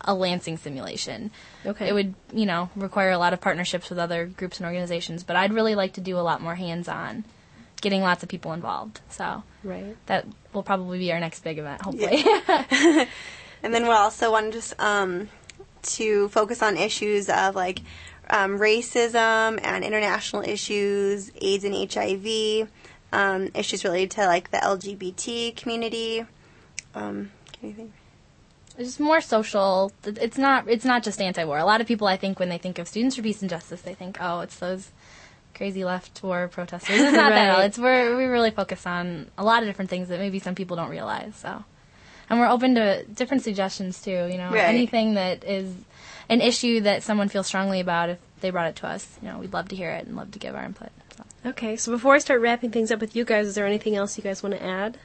[0.02, 1.32] a Lansing simulation.
[1.66, 1.88] Okay.
[1.88, 5.36] It would, you know, require a lot of partnerships with other groups and organizations, but
[5.36, 7.24] I'd really like to do a lot more hands-on,
[7.84, 9.02] getting lots of people involved.
[9.10, 9.96] So Right.
[10.08, 12.24] that will probably be our next big event, hopefully.
[13.64, 15.30] And then we'll also want to, um,
[15.84, 17.80] to focus on issues of like
[18.30, 22.68] um, racism and international issues, AIDS and HIV,
[23.14, 26.26] um, issues related to like the LGBT community.
[26.94, 27.94] Um, can you think?
[28.78, 29.94] It's more social.
[30.04, 30.68] It's not.
[30.68, 31.58] It's not just anti-war.
[31.58, 33.82] A lot of people, I think, when they think of Students for Peace and Justice,
[33.82, 34.90] they think, oh, it's those
[35.54, 36.96] crazy left war protesters.
[37.00, 37.58] It's not that at all.
[37.60, 37.66] Right.
[37.66, 40.76] It's where we really focus on a lot of different things that maybe some people
[40.78, 41.36] don't realize.
[41.36, 41.64] So,
[42.30, 44.28] and we're open to different suggestions too.
[44.32, 44.64] You know, Right.
[44.66, 45.74] anything that is
[46.30, 49.38] an issue that someone feels strongly about, if they brought it to us, you know,
[49.40, 50.90] we'd love to hear it and love to give our input.
[51.18, 51.24] So.
[51.52, 54.18] Okay, so before I start wrapping things up with you guys, is there anything else
[54.18, 54.98] you guys want to add?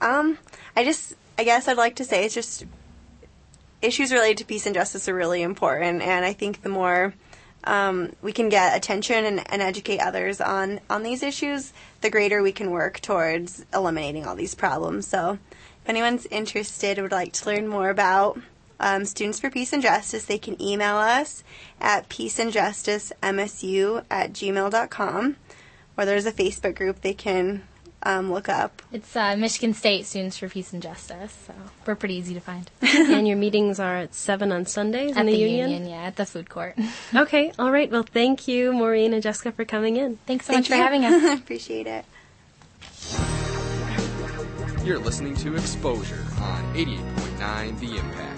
[0.00, 0.38] Um,
[0.76, 2.64] I just, I guess I'd like to say it's just
[3.82, 7.14] issues related to peace and justice are really important, and I think the more
[7.68, 12.42] um, we can get attention and, and educate others on on these issues, the greater
[12.42, 15.06] we can work towards eliminating all these problems.
[15.06, 15.38] So,
[15.82, 18.40] if anyone's interested would like to learn more about
[18.80, 21.44] um, Students for Peace and Justice, they can email us
[21.78, 25.36] at peaceandjusticemsu at gmail.com,
[25.98, 27.64] or there's a Facebook group they can
[28.02, 28.82] um, look up.
[28.92, 31.54] It's uh, Michigan State Students for Peace and Justice, so
[31.86, 32.70] we're pretty easy to find.
[32.82, 35.70] and your meetings are at 7 on Sundays at in the, the Union?
[35.70, 35.90] Union?
[35.90, 36.76] Yeah, at the food court.
[37.14, 37.90] okay, all right.
[37.90, 40.18] Well, thank you, Maureen and Jessica, for coming in.
[40.26, 41.38] Thanks so Thank much for having us.
[41.40, 42.04] Appreciate it.
[44.84, 48.37] You're listening to Exposure on 88.9 The Impact.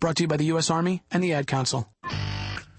[0.00, 0.70] Brought to you by the U.S.
[0.70, 1.92] Army and the Ad Council.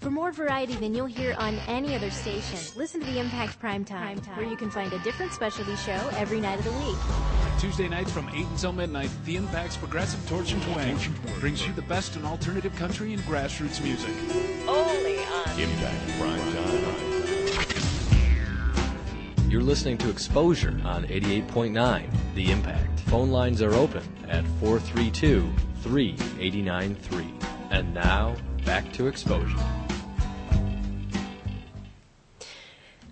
[0.00, 4.18] For more variety than you'll hear on any other station, listen to the Impact Primetime,
[4.18, 6.96] Primetime, where you can find a different specialty show every night of the week.
[7.60, 10.98] Tuesday nights from 8 until midnight, The Impact's Progressive Torch and Twang
[11.40, 14.14] brings you the best in alternative country and grassroots music.
[14.66, 16.94] Only on Impact Prime Time.
[19.50, 23.00] You're listening to Exposure on 88.9 The Impact.
[23.00, 25.46] Phone lines are open at 432
[25.82, 27.26] 389 3.
[27.70, 29.56] And now, back to Exposure.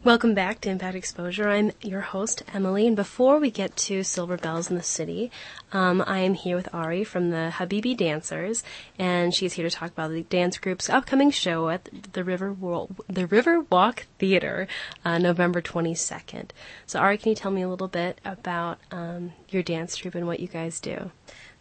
[0.04, 1.48] Welcome back to Impact Exposure.
[1.48, 5.30] I'm your host, Emily, and before we get to Silver Bells in the City,
[5.72, 8.62] um, I am here with Ari from the Habibi Dancers,
[8.98, 12.88] and she's here to talk about the dance group's upcoming show at the River Wo-
[13.08, 14.68] the River Walk Theater,
[15.04, 16.50] uh, November 22nd.
[16.86, 20.26] So, Ari, can you tell me a little bit about um, your dance troupe and
[20.26, 21.10] what you guys do?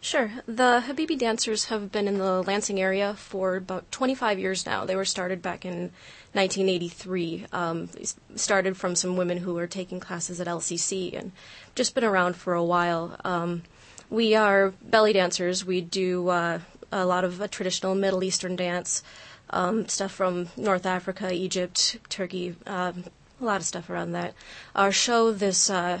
[0.00, 0.30] Sure.
[0.46, 4.84] The Habibi dancers have been in the Lansing area for about 25 years now.
[4.84, 5.90] They were started back in
[6.34, 7.46] 1983.
[7.52, 7.88] Um,
[8.36, 11.32] started from some women who were taking classes at LCC and
[11.74, 13.16] just been around for a while.
[13.24, 13.64] Um,
[14.08, 15.64] we are belly dancers.
[15.64, 16.60] We do uh,
[16.92, 19.02] a lot of uh, traditional Middle Eastern dance,
[19.50, 23.04] um, stuff from North Africa, Egypt, Turkey, um,
[23.40, 24.34] a lot of stuff around that.
[24.74, 26.00] Our show this uh,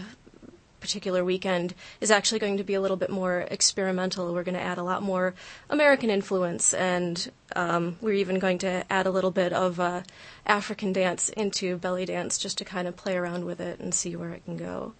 [0.80, 4.32] particular weekend is actually going to be a little bit more experimental.
[4.32, 5.34] We're going to add a lot more
[5.68, 10.02] American influence, and um, we're even going to add a little bit of uh,
[10.46, 14.16] African dance into belly dance just to kind of play around with it and see
[14.16, 14.94] where it can go.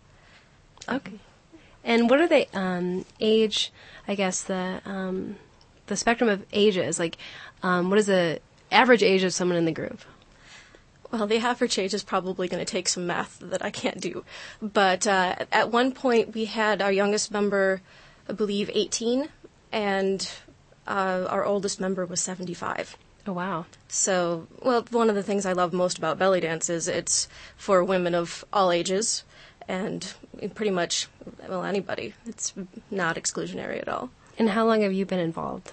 [0.89, 1.19] Okay.
[1.85, 3.73] And what are they um, age?
[4.07, 5.37] I guess the um,
[5.87, 6.99] the spectrum of ages.
[6.99, 7.17] Like,
[7.63, 10.01] um, what is the average age of someone in the group?
[11.11, 14.25] Well, the average age is probably going to take some math that I can't do.
[14.61, 17.81] But uh, at one point, we had our youngest member,
[18.29, 19.29] I believe, 18,
[19.73, 20.31] and
[20.87, 22.97] uh, our oldest member was 75.
[23.27, 23.67] Oh, wow.
[23.89, 27.83] So, well, one of the things I love most about belly dance is it's for
[27.85, 29.25] women of all ages
[29.67, 30.15] and
[30.55, 31.09] pretty much,
[31.49, 32.15] well, anybody.
[32.27, 32.55] It's
[32.91, 34.11] not exclusionary at all.
[34.39, 35.71] And how long have you been involved?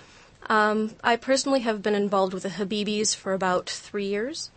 [0.48, 4.52] Um, I personally have been involved with the Habibis for about three years.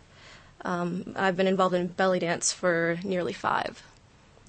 [0.65, 3.81] Um, I've been involved in belly dance for nearly five.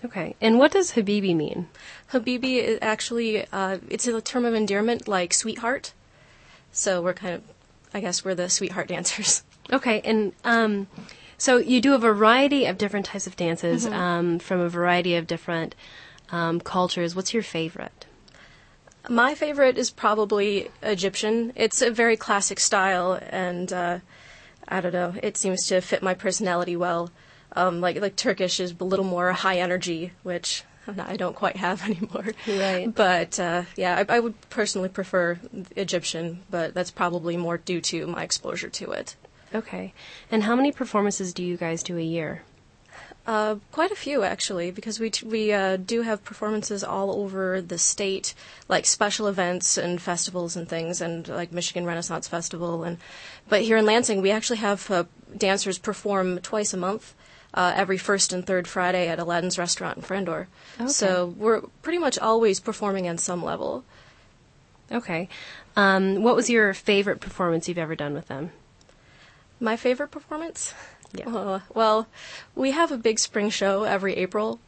[0.05, 0.35] Okay.
[0.40, 1.68] And what does Habibi mean?
[2.12, 5.92] Habibi is actually uh, it's a term of endearment like sweetheart.
[6.73, 7.42] So we're kind of,
[7.92, 9.42] I guess, we're the sweetheart dancers.
[9.73, 10.01] Okay.
[10.05, 10.88] And um,
[11.38, 13.92] so you do a variety of different types of dances Mhm.
[13.92, 15.77] um, from a variety of different
[16.33, 17.14] um, cultures.
[17.14, 18.07] What's your favorite?
[19.09, 21.53] My favorite is probably Egyptian.
[21.55, 23.99] It's a very classic style, and uh,
[24.70, 25.14] I don't know.
[25.22, 27.11] It seems to fit my personality well.
[27.52, 30.62] Um, like like Turkish is a little more high energy, which
[30.98, 32.26] I don't quite have anymore.
[32.46, 32.94] Right.
[32.94, 35.38] But uh, yeah, I, I would personally prefer
[35.76, 39.16] Egyptian, but that's probably more due to my exposure to it.
[39.52, 39.92] Okay.
[40.30, 42.42] And how many performances do you guys do a year?
[43.30, 47.62] Uh, quite a few actually, because we t- we uh, do have performances all over
[47.62, 48.34] the state,
[48.68, 52.82] like special events and festivals and things, and like Michigan Renaissance Festival.
[52.82, 52.98] And
[53.48, 55.04] but here in Lansing, we actually have uh,
[55.38, 57.14] dancers perform twice a month,
[57.54, 60.48] uh, every first and third Friday at Aladdin's Restaurant in Frandor.
[60.80, 60.88] Okay.
[60.88, 63.84] So we're pretty much always performing on some level.
[64.90, 65.28] Okay.
[65.76, 68.50] Um, what was your favorite performance you've ever done with them?
[69.60, 70.74] My favorite performance?
[71.12, 71.29] Yeah.
[71.29, 72.07] Uh, well,
[72.55, 74.61] we have a big spring show every April,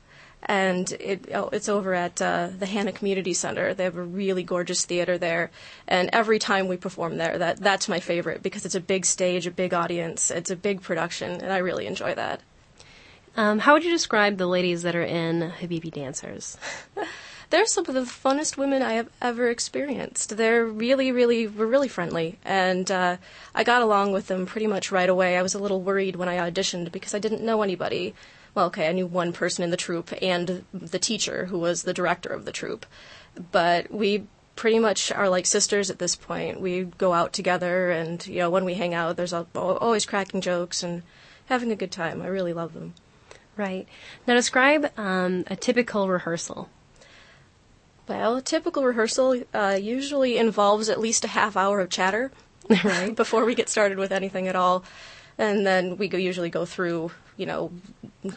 [0.43, 3.75] and it, oh, it's over at uh, the Hannah Community Center.
[3.75, 5.51] They have a really gorgeous theater there,
[5.87, 9.47] and every time we perform there, that that's my favorite because it's a big stage,
[9.47, 12.41] a big audience, it's a big production, and I really enjoy that.
[13.37, 16.59] Um, how would you describe the ladies that are in Habibi Dancers?
[17.53, 20.39] They're some of the funnest women I have ever experienced.
[20.39, 23.19] They're really, really, we're really friendly, and uh,
[23.55, 25.37] I got along with them pretty much right away.
[25.37, 28.15] I was a little worried when I auditioned because I didn't know anybody.
[28.55, 31.93] Well, okay, I knew one person in the troupe and the teacher who was the
[31.93, 32.87] director of the troupe,
[33.51, 34.25] but we
[34.57, 36.59] pretty much are like sisters at this point.
[36.59, 40.83] We go out together, and you know, when we hang out, there's always cracking jokes
[40.83, 41.03] and
[41.47, 42.23] having a good time.
[42.23, 42.95] I really love them.
[43.59, 43.87] Right.
[44.27, 46.71] Now, describe um, a typical rehearsal.
[48.09, 52.33] Well, a typical rehearsal uh, usually involves at least a half hour of chatter
[52.85, 53.15] right.
[53.15, 54.85] before we get started with anything at all.
[55.39, 57.73] And then we go, usually go through, you know,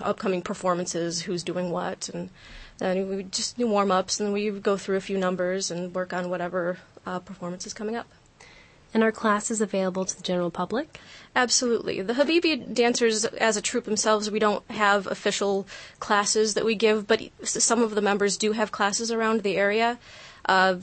[0.02, 2.30] upcoming performances, who's doing what, and
[2.78, 6.14] then we just do warm ups, and we go through a few numbers and work
[6.14, 8.08] on whatever uh, performance is coming up.
[8.96, 11.02] And are classes available to the general public?
[11.36, 12.02] Absolutely.
[12.02, 15.68] The Habibi dancers, as a troupe themselves, we don't have official
[16.00, 20.00] classes that we give, but some of the members do have classes around the area.
[20.46, 20.76] Uh,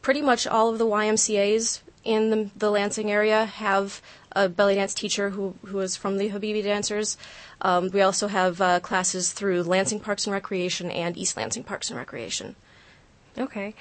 [0.00, 4.00] pretty much all of the YMCA's in the, the, Lansing area have
[4.32, 7.18] a belly dance teacher who, who is from the Habibi dancers.
[7.60, 11.90] Um, we also have uh, classes through Lansing Parks and Recreation and East Lansing Parks
[11.90, 12.56] and Recreation.
[13.36, 13.74] Okay.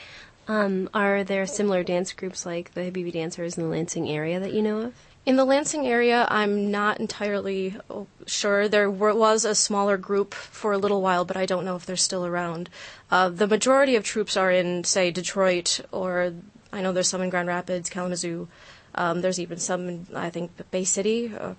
[0.51, 4.51] Um, are there similar dance groups like the Habibi Dancers in the Lansing area that
[4.51, 4.93] you know of?
[5.25, 8.67] In the Lansing area, I'm not entirely oh, sure.
[8.67, 11.85] There were, was a smaller group for a little while, but I don't know if
[11.85, 12.69] they're still around.
[13.09, 16.33] Uh, the majority of troops are in, say, Detroit, or
[16.73, 18.49] I know there's some in Grand Rapids, Kalamazoo.
[18.93, 21.53] Um, there's even some in, I think, Bay City, uh,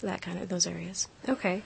[0.00, 1.06] that kind of those areas.
[1.28, 1.62] Okay.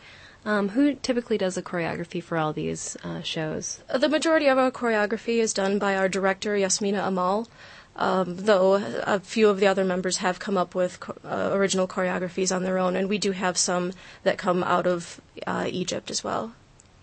[0.47, 3.81] Um, who typically does the choreography for all these uh, shows?
[3.93, 7.49] The majority of our choreography is done by our director, Yasmina Amal.
[7.97, 12.55] Um, though a few of the other members have come up with uh, original choreographies
[12.55, 16.23] on their own, and we do have some that come out of uh, Egypt as
[16.23, 16.53] well.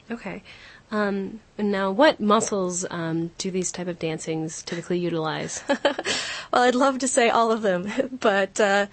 [0.10, 0.44] Okay.
[0.94, 5.64] Um, now, what muscles um, do these type of dancings typically utilize?
[5.68, 8.86] well, I'd love to say all of them, but uh,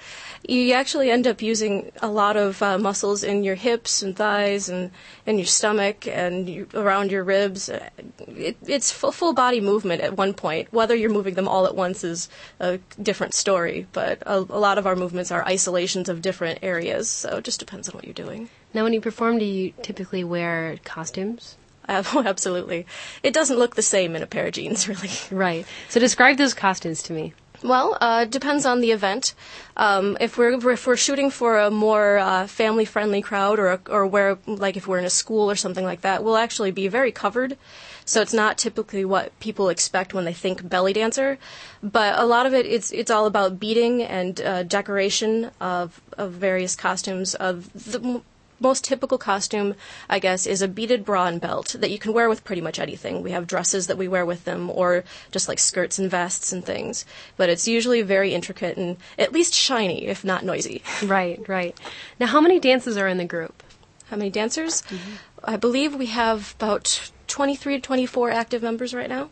[0.48, 4.70] you actually end up using a lot of uh, muscles in your hips and thighs
[4.70, 4.92] and
[5.26, 7.68] in your stomach and you, around your ribs.
[7.68, 10.72] It, it's full, full body movement at one point.
[10.72, 14.78] Whether you're moving them all at once is a different story, but a, a lot
[14.78, 18.14] of our movements are isolations of different areas, so it just depends on what you're
[18.14, 18.48] doing.
[18.72, 21.56] Now, when you perform, do you typically wear costumes?
[22.12, 22.87] Oh, absolutely.
[23.22, 25.11] It doesn't look the same in a pair of jeans, really.
[25.31, 25.66] Right.
[25.88, 27.35] So describe those costumes to me.
[27.62, 29.35] Well, uh, depends on the event.
[29.76, 34.07] Um, if we're if we're shooting for a more uh, family friendly crowd, or or
[34.07, 37.12] where like if we're in a school or something like that, we'll actually be very
[37.12, 37.59] covered.
[38.07, 41.38] So it's not typically what people expect when they think belly dancer,
[41.83, 46.33] but a lot of it it's it's all about beading and uh, decoration of of
[46.33, 47.35] various costumes.
[47.35, 48.22] Of the
[48.61, 49.75] most typical costume,
[50.09, 52.79] I guess, is a beaded bra and belt that you can wear with pretty much
[52.79, 53.23] anything.
[53.23, 56.64] We have dresses that we wear with them, or just like skirts and vests and
[56.64, 57.05] things.
[57.37, 60.83] But it's usually very intricate and at least shiny, if not noisy.
[61.11, 61.77] Right, right.
[62.20, 63.62] Now, how many dances are in the group?
[64.09, 64.83] How many dancers?
[64.83, 65.12] Mm-hmm.
[65.42, 69.31] I believe we have about 23 to 24 active members right now.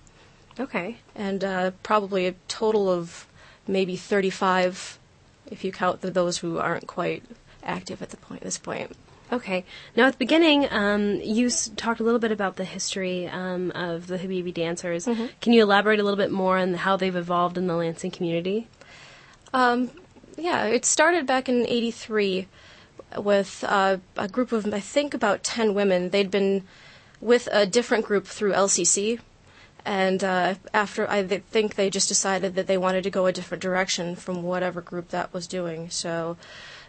[0.58, 0.96] Okay.
[1.14, 3.26] And uh, probably a total of
[3.66, 4.98] maybe 35
[5.50, 7.22] if you count the, those who aren't quite
[7.62, 8.96] active at the point this point.
[9.30, 9.64] Okay.
[9.94, 13.70] Now, at the beginning, um, you s- talked a little bit about the history um,
[13.72, 15.06] of the Habibi dancers.
[15.06, 15.26] Mm-hmm.
[15.40, 18.68] Can you elaborate a little bit more on how they've evolved in the Lansing community?
[19.52, 19.90] Um,
[20.36, 22.46] yeah, it started back in '83
[23.18, 26.10] with uh, a group of, I think, about 10 women.
[26.10, 26.64] They'd been
[27.20, 29.20] with a different group through LCC.
[29.84, 33.32] And uh, after, I th- think they just decided that they wanted to go a
[33.32, 35.88] different direction from whatever group that was doing.
[35.88, 36.36] So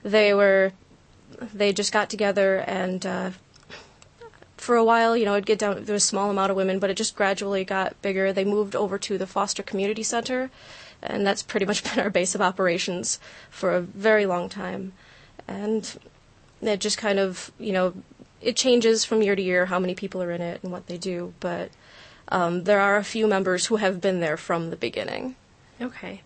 [0.04, 0.74] they were
[1.54, 3.32] they just got together and uh,
[4.58, 5.84] for a while, you know, it'd get down.
[5.86, 8.34] There was a small amount of women, but it just gradually got bigger.
[8.34, 10.52] They moved over to the Foster Community Center,
[11.02, 14.94] and that's pretty much been our base of operations for a very long time.
[15.48, 15.98] And
[16.62, 17.94] it just kind of, you know,
[18.42, 20.98] it changes from year to year how many people are in it and what they
[20.98, 21.72] do, but
[22.28, 25.36] um, there are a few members who have been there from the beginning.
[25.82, 26.22] Okay.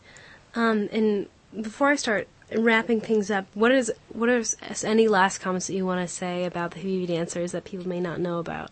[0.56, 1.28] Um, and
[1.60, 2.28] before I start
[2.58, 4.44] wrapping things up, what is what are
[4.84, 8.00] any last comments that you want to say about the Habibi dancers that people may
[8.00, 8.72] not know about?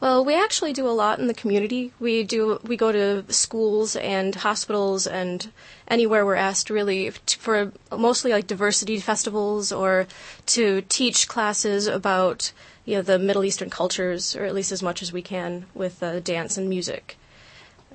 [0.00, 1.92] Well, we actually do a lot in the community.
[2.00, 5.52] We do we go to schools and hospitals and
[5.88, 10.06] anywhere we're asked really for mostly like diversity festivals or
[10.46, 12.52] to teach classes about
[12.86, 16.02] you know the Middle Eastern cultures or at least as much as we can with
[16.02, 17.18] uh, dance and music.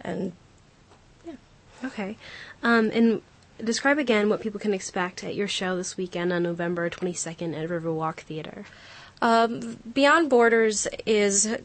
[0.02, 0.34] And
[1.26, 1.34] yeah.
[1.84, 2.18] Okay.
[2.62, 3.24] Um, and
[3.64, 7.70] describe again what people can expect at your show this weekend on November 22nd at
[7.70, 8.66] Riverwalk Theater.
[9.22, 11.58] Um, Beyond Borders is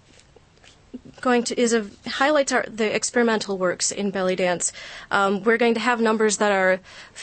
[1.20, 4.72] going to is a highlights our, the experimental works in belly dance.
[5.10, 6.80] Um, we're going to have numbers that are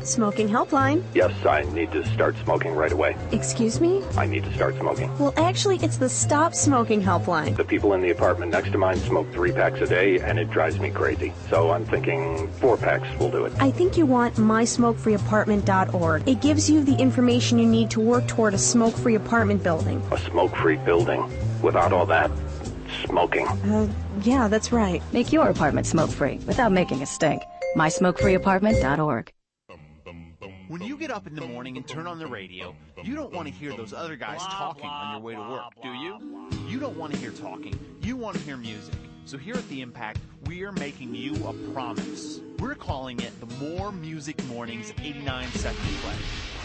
[0.06, 1.02] Smoking helpline.
[1.14, 3.16] Yes, I need to start smoking right away.
[3.32, 4.04] Excuse me?
[4.18, 5.18] I need to start smoking.
[5.18, 7.56] Well, actually, it's the Stop Smoking helpline.
[7.56, 10.50] The people in the apartment next to mine smoke three packs a day, and it
[10.50, 11.32] drives me crazy.
[11.50, 13.54] So I'm thinking four packs will do it.
[13.62, 16.28] I think you want mysmokefreeapartment.org.
[16.28, 20.02] It gives you the information you need to work toward a smoke free apartment building.
[20.12, 21.32] A smoke free building?
[21.62, 22.30] Without all that
[23.06, 23.48] smoking?
[23.48, 23.92] Uh,
[24.24, 25.02] yeah, that's right.
[25.14, 27.42] Make your apartment smoke free without making a stink.
[27.78, 29.32] mysmokefreeapartment.org.
[30.68, 33.48] When you get up in the morning and turn on the radio, you don't want
[33.48, 36.50] to hear those other guys talking on your way to work, do you?
[36.68, 37.78] You don't want to hear talking.
[38.02, 38.96] You want to hear music.
[39.26, 42.42] So here at The Impact, we are making you a promise.
[42.60, 46.65] We're calling it the More Music Mornings 89 Second Pledge.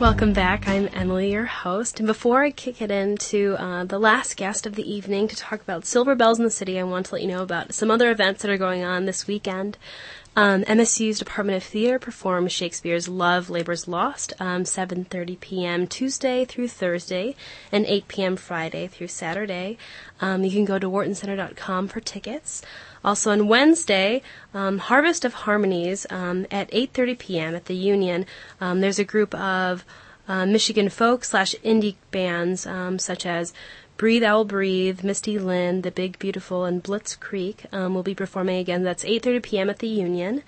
[0.00, 0.68] Welcome back.
[0.68, 1.98] I'm Emily, your host.
[1.98, 5.60] And before I kick it into uh, the last guest of the evening to talk
[5.60, 8.08] about Silver Bells in the City, I want to let you know about some other
[8.12, 9.76] events that are going on this weekend.
[10.36, 15.86] Um, MSU's Department of Theater performs Shakespeare's Love's Labor's Lost, um, 7.30 p.m.
[15.88, 17.34] Tuesday through Thursday,
[17.72, 18.36] and 8 p.m.
[18.36, 19.78] Friday through Saturday.
[20.20, 22.62] Um, you can go to whartoncenter.com for tickets.
[23.04, 24.22] Also on Wednesday,
[24.54, 27.54] um, Harvest of Harmonies um, at 8:30 p.m.
[27.54, 28.26] at the Union.
[28.60, 29.84] Um, there's a group of
[30.26, 33.52] uh, Michigan folk slash indie bands um, such as
[33.96, 38.58] Breathe Owl Breathe, Misty Lynn, The Big Beautiful, and Blitz Creek um, will be performing
[38.58, 38.84] again.
[38.84, 39.70] That's 8:30 p.m.
[39.70, 40.42] at the Union.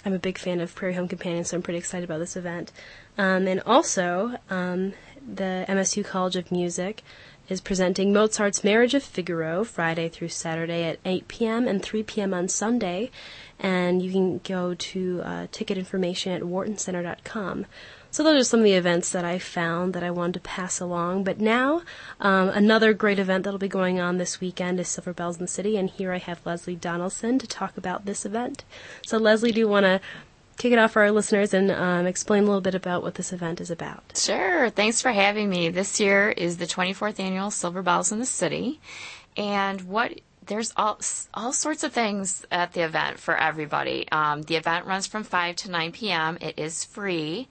[0.06, 2.72] I'm a big fan of Prairie Home Companion, so I'm pretty excited about this event.
[3.18, 4.94] Um, and also, um,
[5.28, 7.04] the MSU College of Music
[7.50, 11.68] is presenting Mozart's Marriage of Figaro Friday through Saturday at 8 p.m.
[11.68, 12.34] and 3 p.m.
[12.34, 13.10] on Sunday.
[13.60, 17.66] And you can go to uh, ticket information at whartoncenter.com.
[18.12, 20.80] So those are some of the events that I found that I wanted to pass
[20.80, 21.24] along.
[21.24, 21.84] But now,
[22.20, 25.48] um, another great event that'll be going on this weekend is Silver Bells in the
[25.48, 28.64] City, and here I have Leslie Donaldson to talk about this event.
[29.06, 30.02] So Leslie, do you want to
[30.60, 33.34] kick it off for our listeners and um, explain a little bit about what this
[33.34, 34.04] event is about?
[34.16, 34.70] Sure.
[34.70, 35.70] Thanks for having me.
[35.70, 38.80] This year is the 24th annual Silver Bells in the City,
[39.36, 41.00] and what there's all
[41.34, 44.08] all sorts of things at the event for everybody.
[44.12, 46.38] Um, the event runs from 5 to 9 p.m.
[46.42, 47.48] It is free,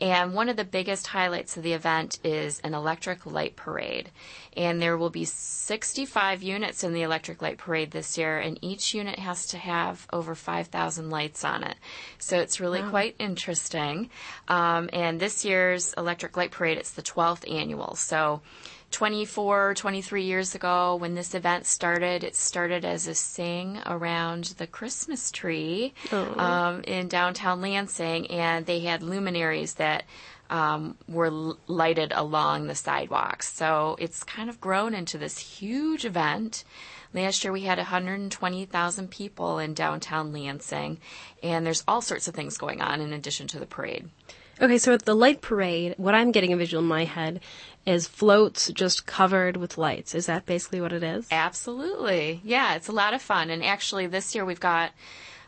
[0.00, 4.10] and one of the biggest highlights of the event is an electric light parade.
[4.58, 8.92] And there will be 65 units in the electric light parade this year, and each
[8.92, 11.76] unit has to have over 5,000 lights on it.
[12.18, 12.90] So it's really wow.
[12.90, 14.10] quite interesting.
[14.48, 17.94] Um, and this year's electric light parade, it's the 12th annual.
[17.94, 18.42] So
[18.90, 22.24] 24, 23 years ago when this event started.
[22.24, 28.80] It started as a sing around the Christmas tree um, in downtown Lansing, and they
[28.80, 30.04] had luminaries that
[30.50, 31.30] um, were
[31.66, 33.52] lighted along the sidewalks.
[33.52, 36.64] So it's kind of grown into this huge event.
[37.14, 40.98] Last year we had 120,000 people in downtown Lansing,
[41.42, 44.08] and there's all sorts of things going on in addition to the parade.
[44.60, 47.40] Okay, so at the light parade, what I'm getting a visual in my head
[47.86, 50.14] is floats just covered with lights.
[50.14, 51.28] Is that basically what it is?
[51.30, 52.40] Absolutely.
[52.42, 53.50] Yeah, it's a lot of fun.
[53.50, 54.90] And actually, this year we've got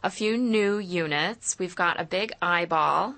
[0.03, 1.59] a few new units.
[1.59, 3.17] We've got a big eyeball.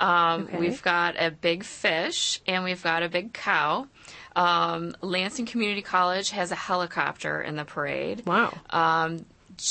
[0.00, 0.58] Um, okay.
[0.58, 3.86] We've got a big fish, and we've got a big cow.
[4.34, 8.24] Um, Lansing Community College has a helicopter in the parade.
[8.26, 8.56] Wow.
[8.70, 9.26] Um,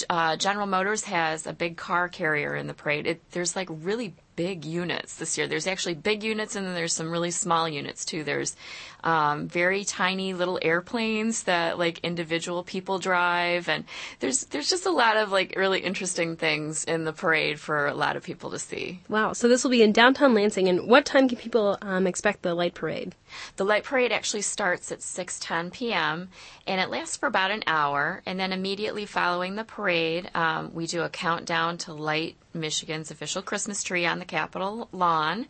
[0.09, 3.07] uh, General Motors has a big car carrier in the parade.
[3.07, 5.47] It, there's like really big units this year.
[5.47, 8.23] There's actually big units and then there's some really small units too.
[8.23, 8.55] There's
[9.03, 13.85] um, very tiny little airplanes that like individual people drive, and
[14.19, 17.93] there's there's just a lot of like really interesting things in the parade for a
[17.93, 18.99] lot of people to see.
[19.09, 19.33] Wow!
[19.33, 22.53] So this will be in downtown Lansing, and what time can people um, expect the
[22.53, 23.15] light parade?
[23.57, 26.29] The light parade actually starts at 6:10 p.m.
[26.65, 30.87] and it lasts for about an hour, and then immediately following the parade, um, we
[30.87, 35.47] do a countdown to light Michigan's official Christmas tree on the Capitol lawn.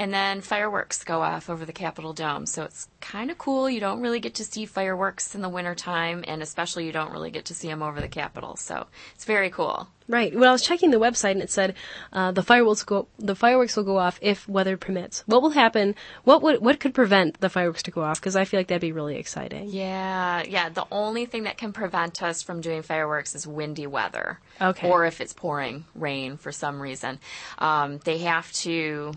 [0.00, 2.46] And then fireworks go off over the Capitol Dome.
[2.46, 3.68] So it's kind of cool.
[3.68, 7.30] You don't really get to see fireworks in the wintertime, and especially you don't really
[7.30, 8.56] get to see them over the Capitol.
[8.56, 9.88] So it's very cool.
[10.10, 10.34] Right.
[10.34, 11.74] Well, I was checking the website and it said
[12.12, 15.22] uh, the fireworks go the fireworks will go off if weather permits.
[15.26, 15.94] What will happen?
[16.24, 18.20] What would what could prevent the fireworks to go off?
[18.20, 19.68] Because I feel like that'd be really exciting.
[19.70, 20.68] Yeah, yeah.
[20.68, 24.40] The only thing that can prevent us from doing fireworks is windy weather.
[24.60, 24.90] Okay.
[24.90, 27.20] Or if it's pouring rain for some reason,
[27.58, 29.12] um, they have to.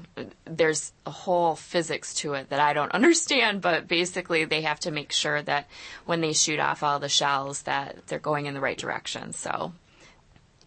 [0.46, 4.92] There's a whole physics to it that I don't understand, but basically they have to
[4.92, 5.68] make sure that
[6.06, 9.34] when they shoot off all the shells that they're going in the right direction.
[9.34, 9.74] So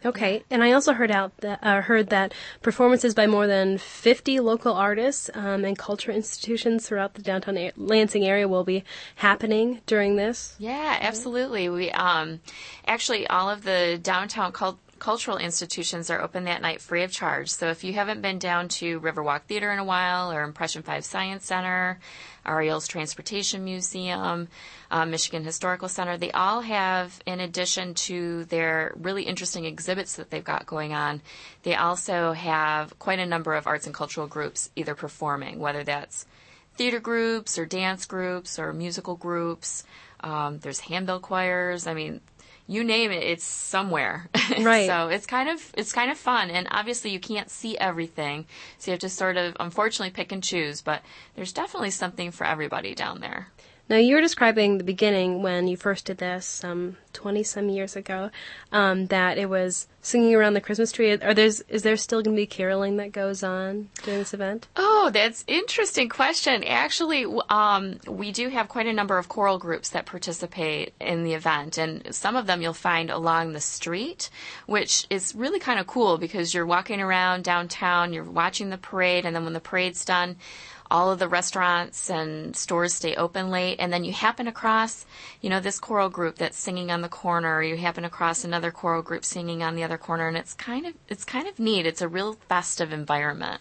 [0.07, 2.33] Okay, and I also heard out that uh, heard that
[2.63, 7.73] performances by more than 50 local artists um, and culture institutions throughout the downtown a-
[7.77, 8.85] Lansing area will be
[9.17, 10.55] happening during this.
[10.61, 11.69] Yeah, absolutely.
[11.69, 12.41] We um,
[12.87, 17.51] actually all of the downtown cult- cultural institutions are open that night free of charge.
[17.51, 21.05] So if you haven't been down to Riverwalk Theater in a while or Impression 5
[21.05, 21.99] Science Center,
[22.45, 22.71] R.E.
[22.71, 24.49] Olds Transportation Museum,
[24.91, 30.31] uh, Michigan Historical Center, they all have, in addition to their really interesting exhibits that
[30.31, 31.21] they've got going on,
[31.63, 36.27] they also have quite a number of arts and cultural groups either performing, whether that's
[36.77, 39.85] theater groups or dance groups or musical groups.
[40.21, 41.87] Um, there's handbell choirs.
[41.87, 42.21] I mean,
[42.67, 44.29] you name it, it's somewhere.
[44.61, 44.87] Right.
[44.87, 48.47] so it's kind of it's kind of fun, and obviously you can't see everything,
[48.79, 50.81] so you have to sort of unfortunately pick and choose.
[50.81, 51.03] But
[51.35, 53.49] there's definitely something for everybody down there.
[53.89, 57.95] Now you were describing the beginning when you first did this, some twenty some years
[57.95, 58.31] ago,
[58.73, 61.13] um, that it was singing around the Christmas tree.
[61.13, 64.67] Are there's is there still going to be caroling that goes on during this event?
[64.75, 66.65] Oh, that's interesting question.
[66.65, 71.35] Actually, um, we do have quite a number of choral groups that participate in the
[71.35, 74.31] event, and some of them you'll find along the street,
[74.67, 79.25] which is really kind of cool because you're walking around downtown, you're watching the parade,
[79.25, 80.37] and then when the parade's done
[80.91, 83.77] all of the restaurants and stores stay open late.
[83.79, 85.07] And then you happen across
[85.41, 88.71] you know this choral group that's singing on the corner or you happen across another
[88.71, 90.29] choral group singing on the other corner.
[90.29, 91.87] And it's kind of it's kind of neat.
[91.87, 93.61] It's a real festive environment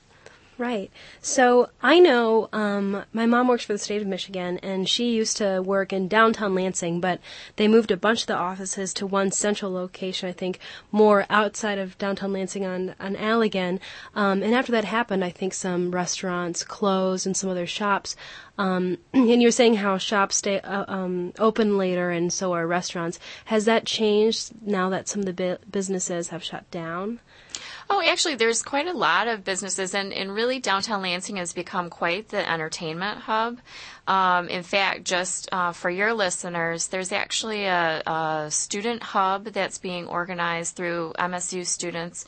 [0.57, 0.89] Right.
[1.21, 5.35] So I know um, my mom works for the state of Michigan, and she used
[5.37, 7.19] to work in downtown Lansing, but
[7.57, 10.29] they moved a bunch of the offices to one central location.
[10.29, 10.59] I think
[10.93, 13.79] more outside of downtown Lansing on on Allegan.
[14.15, 18.15] Um, and after that happened, I think some restaurants closed and some other shops.
[18.57, 23.19] Um, and you're saying how shops stay uh, um, open later, and so are restaurants.
[23.45, 27.19] Has that changed now that some of the bu- businesses have shut down?
[27.87, 31.89] Oh, actually, there's quite a lot of businesses, and, and really downtown Lansing has become
[31.89, 33.59] quite the entertainment hub.
[34.07, 39.77] Um, in fact, just uh, for your listeners, there's actually a, a student hub that's
[39.77, 42.25] being organized through MSU students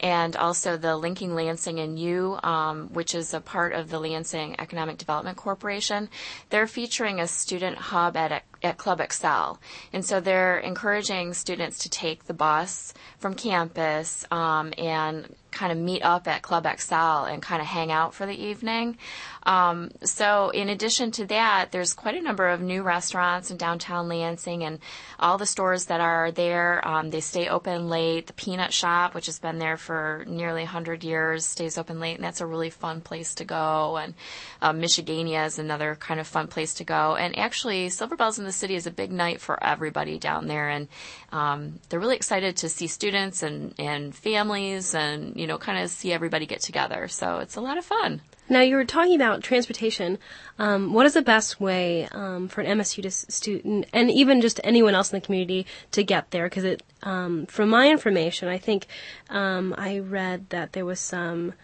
[0.00, 4.58] and also the Linking Lansing and You, um, which is a part of the Lansing
[4.60, 6.08] Economic Development Corporation.
[6.50, 9.60] They're featuring a student hub at at Club Excel.
[9.92, 15.78] And so they're encouraging students to take the bus from campus um, and kind of
[15.78, 18.98] meet up at Club Excel and kind of hang out for the evening.
[19.44, 24.08] Um, so in addition to that, there's quite a number of new restaurants in downtown
[24.08, 24.78] Lansing and
[25.18, 26.86] all the stores that are there.
[26.86, 28.26] Um, they stay open late.
[28.26, 32.24] The Peanut Shop, which has been there for nearly 100 years, stays open late, and
[32.24, 33.96] that's a really fun place to go.
[33.96, 34.14] And
[34.62, 37.16] uh, Michigania is another kind of fun place to go.
[37.16, 40.68] And actually, Silver Bells in the City is a big night for everybody down there,
[40.68, 40.88] and
[41.32, 45.90] um, they're really excited to see students and, and families and, you know, kind of
[45.90, 47.08] see everybody get together.
[47.08, 48.20] So it's a lot of fun.
[48.48, 50.18] Now you were talking about transportation.
[50.58, 54.94] Um, what is the best way um, for an MSU student and even just anyone
[54.94, 56.44] else in the community to get there?
[56.44, 58.86] Because it, um, from my information, I think
[59.30, 61.54] um, I read that there was some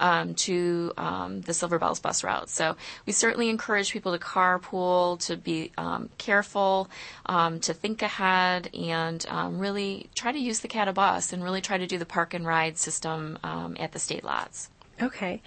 [0.00, 2.48] um, to um, the Silver Bells bus route.
[2.48, 2.76] So
[3.06, 6.88] we certainly encourage people to carpool, to be um, careful,
[7.26, 11.60] um, to think ahead, and um, really try to use the CATA bus and really
[11.60, 14.70] try to do the park and ride system um, at the state lots.
[15.02, 15.42] Okay.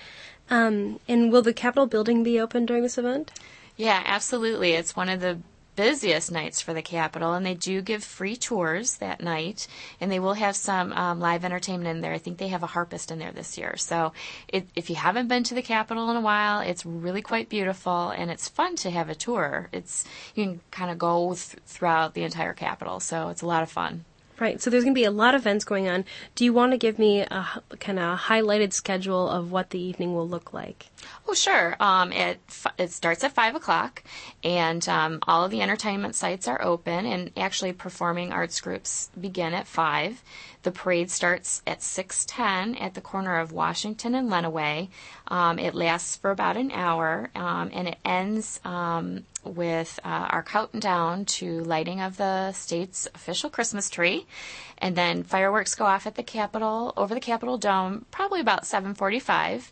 [0.54, 3.32] And will the Capitol building be open during this event?
[3.76, 4.74] Yeah, absolutely.
[4.74, 5.40] It's one of the
[5.76, 9.68] busiest nights for the Capitol, and they do give free tours that night,
[10.00, 12.14] and they will have some um, live entertainment in there.
[12.14, 13.76] I think they have a harpist in there this year.
[13.78, 14.14] So
[14.48, 18.10] it, if you haven't been to the Capitol in a while, it's really quite beautiful,
[18.10, 19.70] and it's fun to have a tour.
[19.72, 23.64] It's you can kind of go th- throughout the entire Capitol, so it's a lot
[23.64, 24.06] of fun.
[24.44, 24.62] Right.
[24.62, 26.04] So there's going to be a lot of events going on.
[26.36, 30.14] Do you want to give me a kind of highlighted schedule of what the evening
[30.14, 30.88] will look like?
[31.28, 31.76] Oh, sure.
[31.80, 32.40] Um, it
[32.78, 34.04] it starts at five o'clock,
[34.44, 39.54] and um, all of the entertainment sites are open, and actually performing arts groups begin
[39.54, 40.22] at five.
[40.64, 44.90] The parade starts at 6:10 at the corner of Washington and Lenawee.
[45.28, 50.42] Um, it lasts for about an hour, um, and it ends um, with uh, our
[50.42, 54.26] countdown to lighting of the state's official Christmas tree,
[54.78, 59.72] and then fireworks go off at the Capitol over the Capitol Dome, probably about 7:45,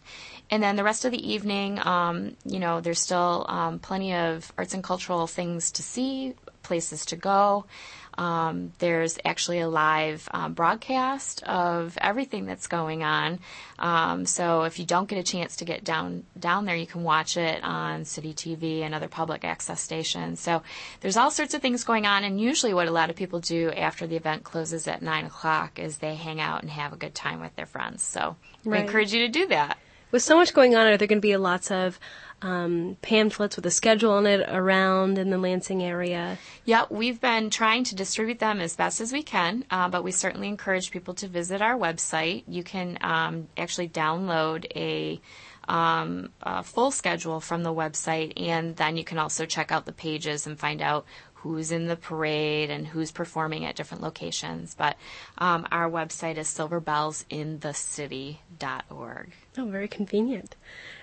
[0.50, 4.52] and then the rest of the evening, um, you know, there's still um, plenty of
[4.58, 7.66] arts and cultural things to see, places to go.
[8.18, 13.40] Um, there's actually a live um, broadcast of everything that's going on.
[13.80, 17.04] Um, so if you don't get a chance to get down down there, you can
[17.04, 20.40] watch it on City TV and other public access stations.
[20.40, 20.62] So
[21.00, 22.24] there's all sorts of things going on.
[22.24, 25.80] And usually, what a lot of people do after the event closes at nine o'clock
[25.80, 28.04] is they hang out and have a good time with their friends.
[28.04, 28.82] So right.
[28.82, 29.78] I encourage you to do that.
[30.12, 31.98] With so much going on, are there going to be lots of
[32.42, 36.38] um, pamphlets with a schedule on it around in the Lansing area?
[36.66, 40.12] Yeah, we've been trying to distribute them as best as we can, uh, but we
[40.12, 42.44] certainly encourage people to visit our website.
[42.48, 45.22] You can um, actually download a
[45.70, 49.94] um, a full schedule from the website, and then you can also check out the
[49.94, 51.06] pages and find out
[51.36, 54.76] who's in the parade and who's performing at different locations.
[54.76, 54.98] But
[55.38, 59.32] um, our website is silverbellsinthecity.org.
[59.58, 60.56] Oh, very convenient.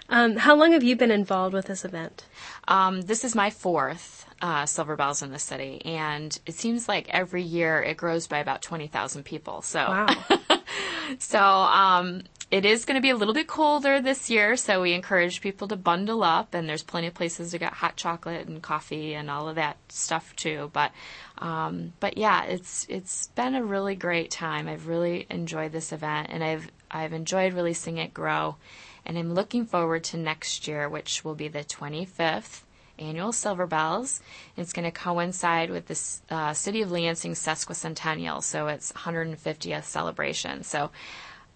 [0.08, 2.24] Um, how long have you been involved with this event?
[2.66, 7.08] Um, this is my fourth uh, Silver Bells in the city, and it seems like
[7.10, 9.60] every year it grows by about twenty thousand people.
[9.60, 10.38] So, wow.
[11.18, 14.94] so um, it is going to be a little bit colder this year, so we
[14.94, 16.54] encourage people to bundle up.
[16.54, 19.76] And there's plenty of places to get hot chocolate and coffee and all of that
[19.90, 20.70] stuff too.
[20.72, 20.92] But,
[21.36, 24.68] um, but yeah, it's it's been a really great time.
[24.68, 28.56] I've really enjoyed this event, and I've I've enjoyed really seeing it grow.
[29.04, 32.62] And I'm looking forward to next year, which will be the 25th
[32.98, 34.20] annual Silver Bells.
[34.56, 40.62] It's going to coincide with the uh, City of Lansing sesquicentennial, so it's 150th celebration.
[40.62, 40.90] So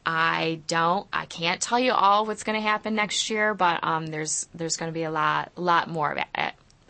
[0.04, 4.06] I don't, I can't tell you all what's going to happen next year, but um,
[4.06, 6.16] there's there's going to be a lot, lot more,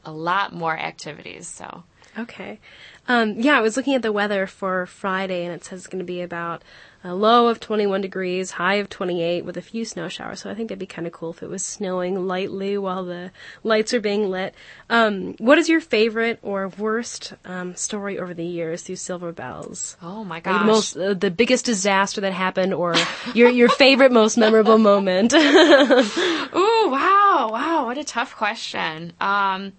[0.05, 1.47] a lot more activities.
[1.49, 1.83] So
[2.19, 2.59] okay,
[3.09, 5.99] um, yeah, I was looking at the weather for Friday, and it says it's going
[5.99, 6.63] to be about
[7.05, 10.41] a low of 21 degrees, high of 28, with a few snow showers.
[10.41, 13.33] So I think that'd be kind of cool if it was snowing lightly while the
[13.65, 14.55] lights are being lit.
[14.89, 19.97] Um, what is your favorite or worst um, story over the years through Silver Bells?
[20.01, 20.61] Oh my gosh!
[20.61, 22.95] the most, uh, the biggest disaster that happened, or
[23.35, 25.33] your your favorite, most memorable moment?
[25.35, 25.39] Ooh,
[26.55, 27.87] wow, wow!
[27.87, 29.13] What a tough question.
[29.21, 29.73] Um,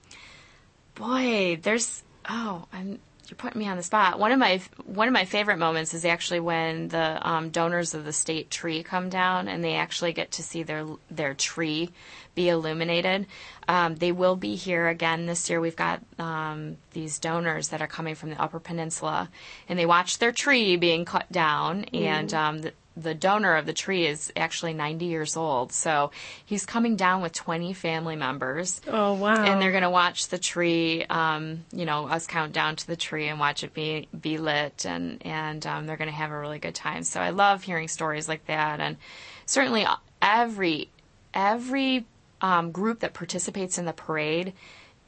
[0.95, 2.99] boy, there's oh, I'm
[3.29, 4.19] you're putting me on the spot.
[4.19, 8.03] One of my one of my favorite moments is actually when the um, donors of
[8.03, 11.91] the state tree come down and they actually get to see their their tree
[12.35, 13.27] be illuminated.
[13.67, 15.61] Um, they will be here again this year.
[15.61, 19.29] We've got um, these donors that are coming from the Upper Peninsula,
[19.69, 22.01] and they watch their tree being cut down, mm.
[22.01, 25.71] and um, the, the donor of the tree is actually 90 years old.
[25.71, 26.11] So
[26.45, 28.81] he's coming down with 20 family members.
[28.87, 29.43] Oh, wow.
[29.43, 32.95] And they're going to watch the tree, um, you know, us count down to the
[32.95, 34.85] tree and watch it be, be lit.
[34.85, 37.03] And, and um, they're going to have a really good time.
[37.03, 38.79] So I love hearing stories like that.
[38.79, 38.97] And
[39.45, 39.87] certainly
[40.21, 40.89] every,
[41.33, 42.05] every
[42.41, 44.53] um, group that participates in the parade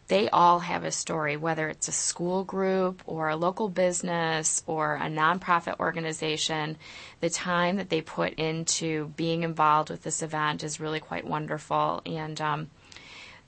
[0.08, 4.95] they all have a story, whether it's a school group or a local business or
[4.95, 6.78] a nonprofit organization.
[7.22, 12.03] The time that they put into being involved with this event is really quite wonderful.
[12.06, 12.70] And um,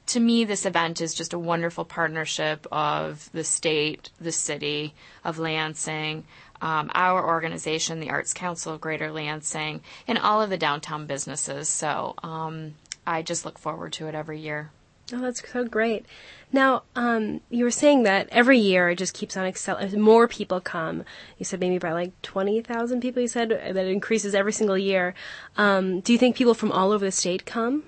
[0.07, 5.37] to me, this event is just a wonderful partnership of the state, the city of
[5.37, 6.23] Lansing,
[6.59, 11.69] um, our organization, the Arts Council of Greater Lansing, and all of the downtown businesses.
[11.69, 12.73] So um,
[13.05, 14.71] I just look forward to it every year.
[15.13, 16.05] Oh, that's so great.
[16.51, 20.01] Now, um, you were saying that every year it just keeps on accelerating.
[20.01, 21.03] More people come.
[21.37, 25.13] You said maybe by like 20,000 people, you said, that it increases every single year.
[25.55, 27.83] Um, do you think people from all over the state come?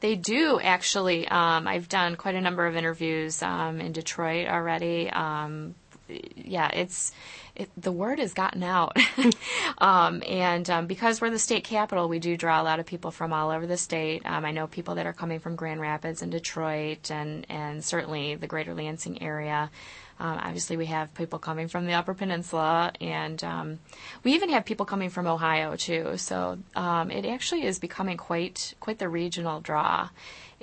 [0.00, 1.26] They do actually.
[1.28, 5.10] Um, I've done quite a number of interviews um, in Detroit already.
[5.10, 5.74] Um,
[6.08, 7.12] yeah, it's
[7.56, 8.96] it, the word has gotten out.
[9.78, 13.10] um, and um, because we're the state capital, we do draw a lot of people
[13.10, 14.22] from all over the state.
[14.24, 18.34] Um, I know people that are coming from Grand Rapids and Detroit and, and certainly
[18.34, 19.70] the greater Lansing area.
[20.18, 23.78] Um, obviously, we have people coming from the Upper Peninsula, and um,
[24.24, 26.16] we even have people coming from Ohio too.
[26.16, 30.08] So um, it actually is becoming quite quite the regional draw,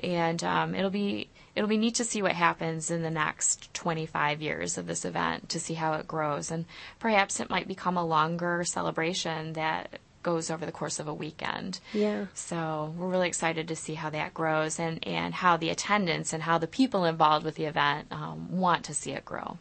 [0.01, 0.41] and
[0.75, 4.87] it'll be it'll be neat to see what happens in the next 25 years of
[4.87, 6.51] this event to see how it grows.
[6.51, 6.65] And
[6.99, 11.79] perhaps it might become a longer celebration that goes over the course of a weekend.
[11.93, 12.25] Yeah.
[12.33, 16.41] So we're really excited to see how that grows and, and how the attendance and
[16.41, 19.57] how the people involved with the event um, want to see it grow.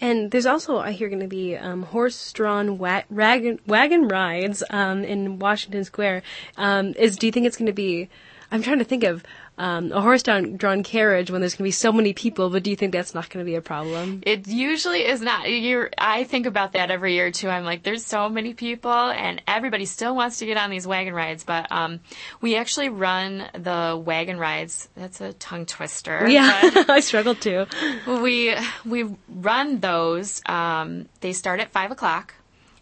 [0.00, 5.04] And there's also, I hear, going to be um, horse-drawn wa- wagon, wagon rides um,
[5.04, 6.22] in Washington Square.
[6.56, 8.08] Um, is do you think it's going to be?
[8.50, 9.22] I'm trying to think of
[9.60, 12.76] um, a horse-drawn carriage when there's going to be so many people, but do you
[12.76, 14.22] think that's not going to be a problem?
[14.24, 15.50] It usually is not.
[15.50, 17.50] You're, I think about that every year too.
[17.50, 21.12] I'm like, there's so many people, and everybody still wants to get on these wagon
[21.12, 22.00] rides, but um,
[22.40, 24.88] we actually run the wagon rides.
[24.96, 26.26] That's a tongue twister.
[26.26, 26.58] Yeah,
[26.88, 27.66] I struggle too.
[28.06, 28.54] We
[28.86, 30.40] we run those.
[30.46, 32.32] Um, they start at five o'clock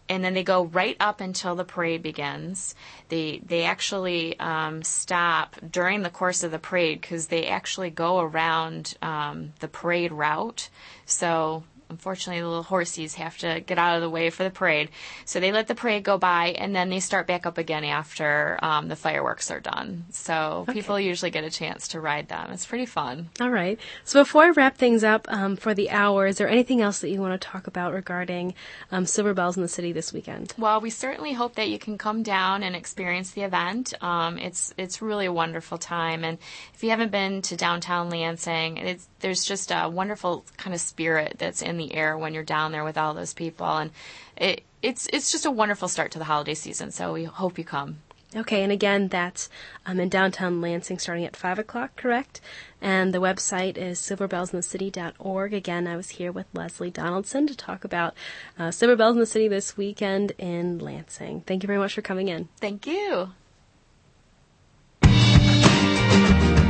[0.09, 2.73] and then they go right up until the parade begins.
[3.09, 8.19] They they actually um, stop during the course of the parade because they actually go
[8.19, 10.69] around um, the parade route.
[11.05, 14.89] So unfortunately, the little horsies have to get out of the way for the parade.
[15.25, 18.59] So they let the parade go by, and then they start back up again after
[18.61, 20.05] um, the fireworks are done.
[20.11, 20.73] So okay.
[20.73, 22.51] people usually get a chance to ride them.
[22.51, 23.29] It's pretty fun.
[23.41, 23.79] All right.
[24.03, 27.09] So before I wrap things up um, for the hour, is there anything else that
[27.09, 28.53] you want to talk about regarding
[28.91, 30.53] um, Silver Bells in the city this weekend?
[30.57, 33.93] Well, we certainly hope that you can come down and experience the event.
[34.01, 36.37] Um, it's it's really a wonderful time, and
[36.73, 41.61] if you haven't been to downtown Lansing, there's just a wonderful kind of spirit that's
[41.61, 43.91] in the air when you're down there with all those people, and
[44.37, 46.91] it, it's it's just a wonderful start to the holiday season.
[46.91, 47.97] So we hope you come.
[48.35, 49.49] Okay, and again, that's
[49.87, 52.41] um, in downtown Lansing starting at 5 o'clock, correct?
[52.79, 55.53] And the website is silverbellsinthecity.org.
[55.55, 58.13] Again, I was here with Leslie Donaldson to talk about
[58.59, 61.41] uh, Silver Bells in the City this weekend in Lansing.
[61.41, 62.49] Thank you very much for coming in.
[62.61, 63.31] Thank you.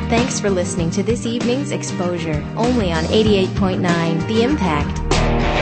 [0.10, 5.59] Thanks for listening to this evening's exposure, only on 88.9 The Impact.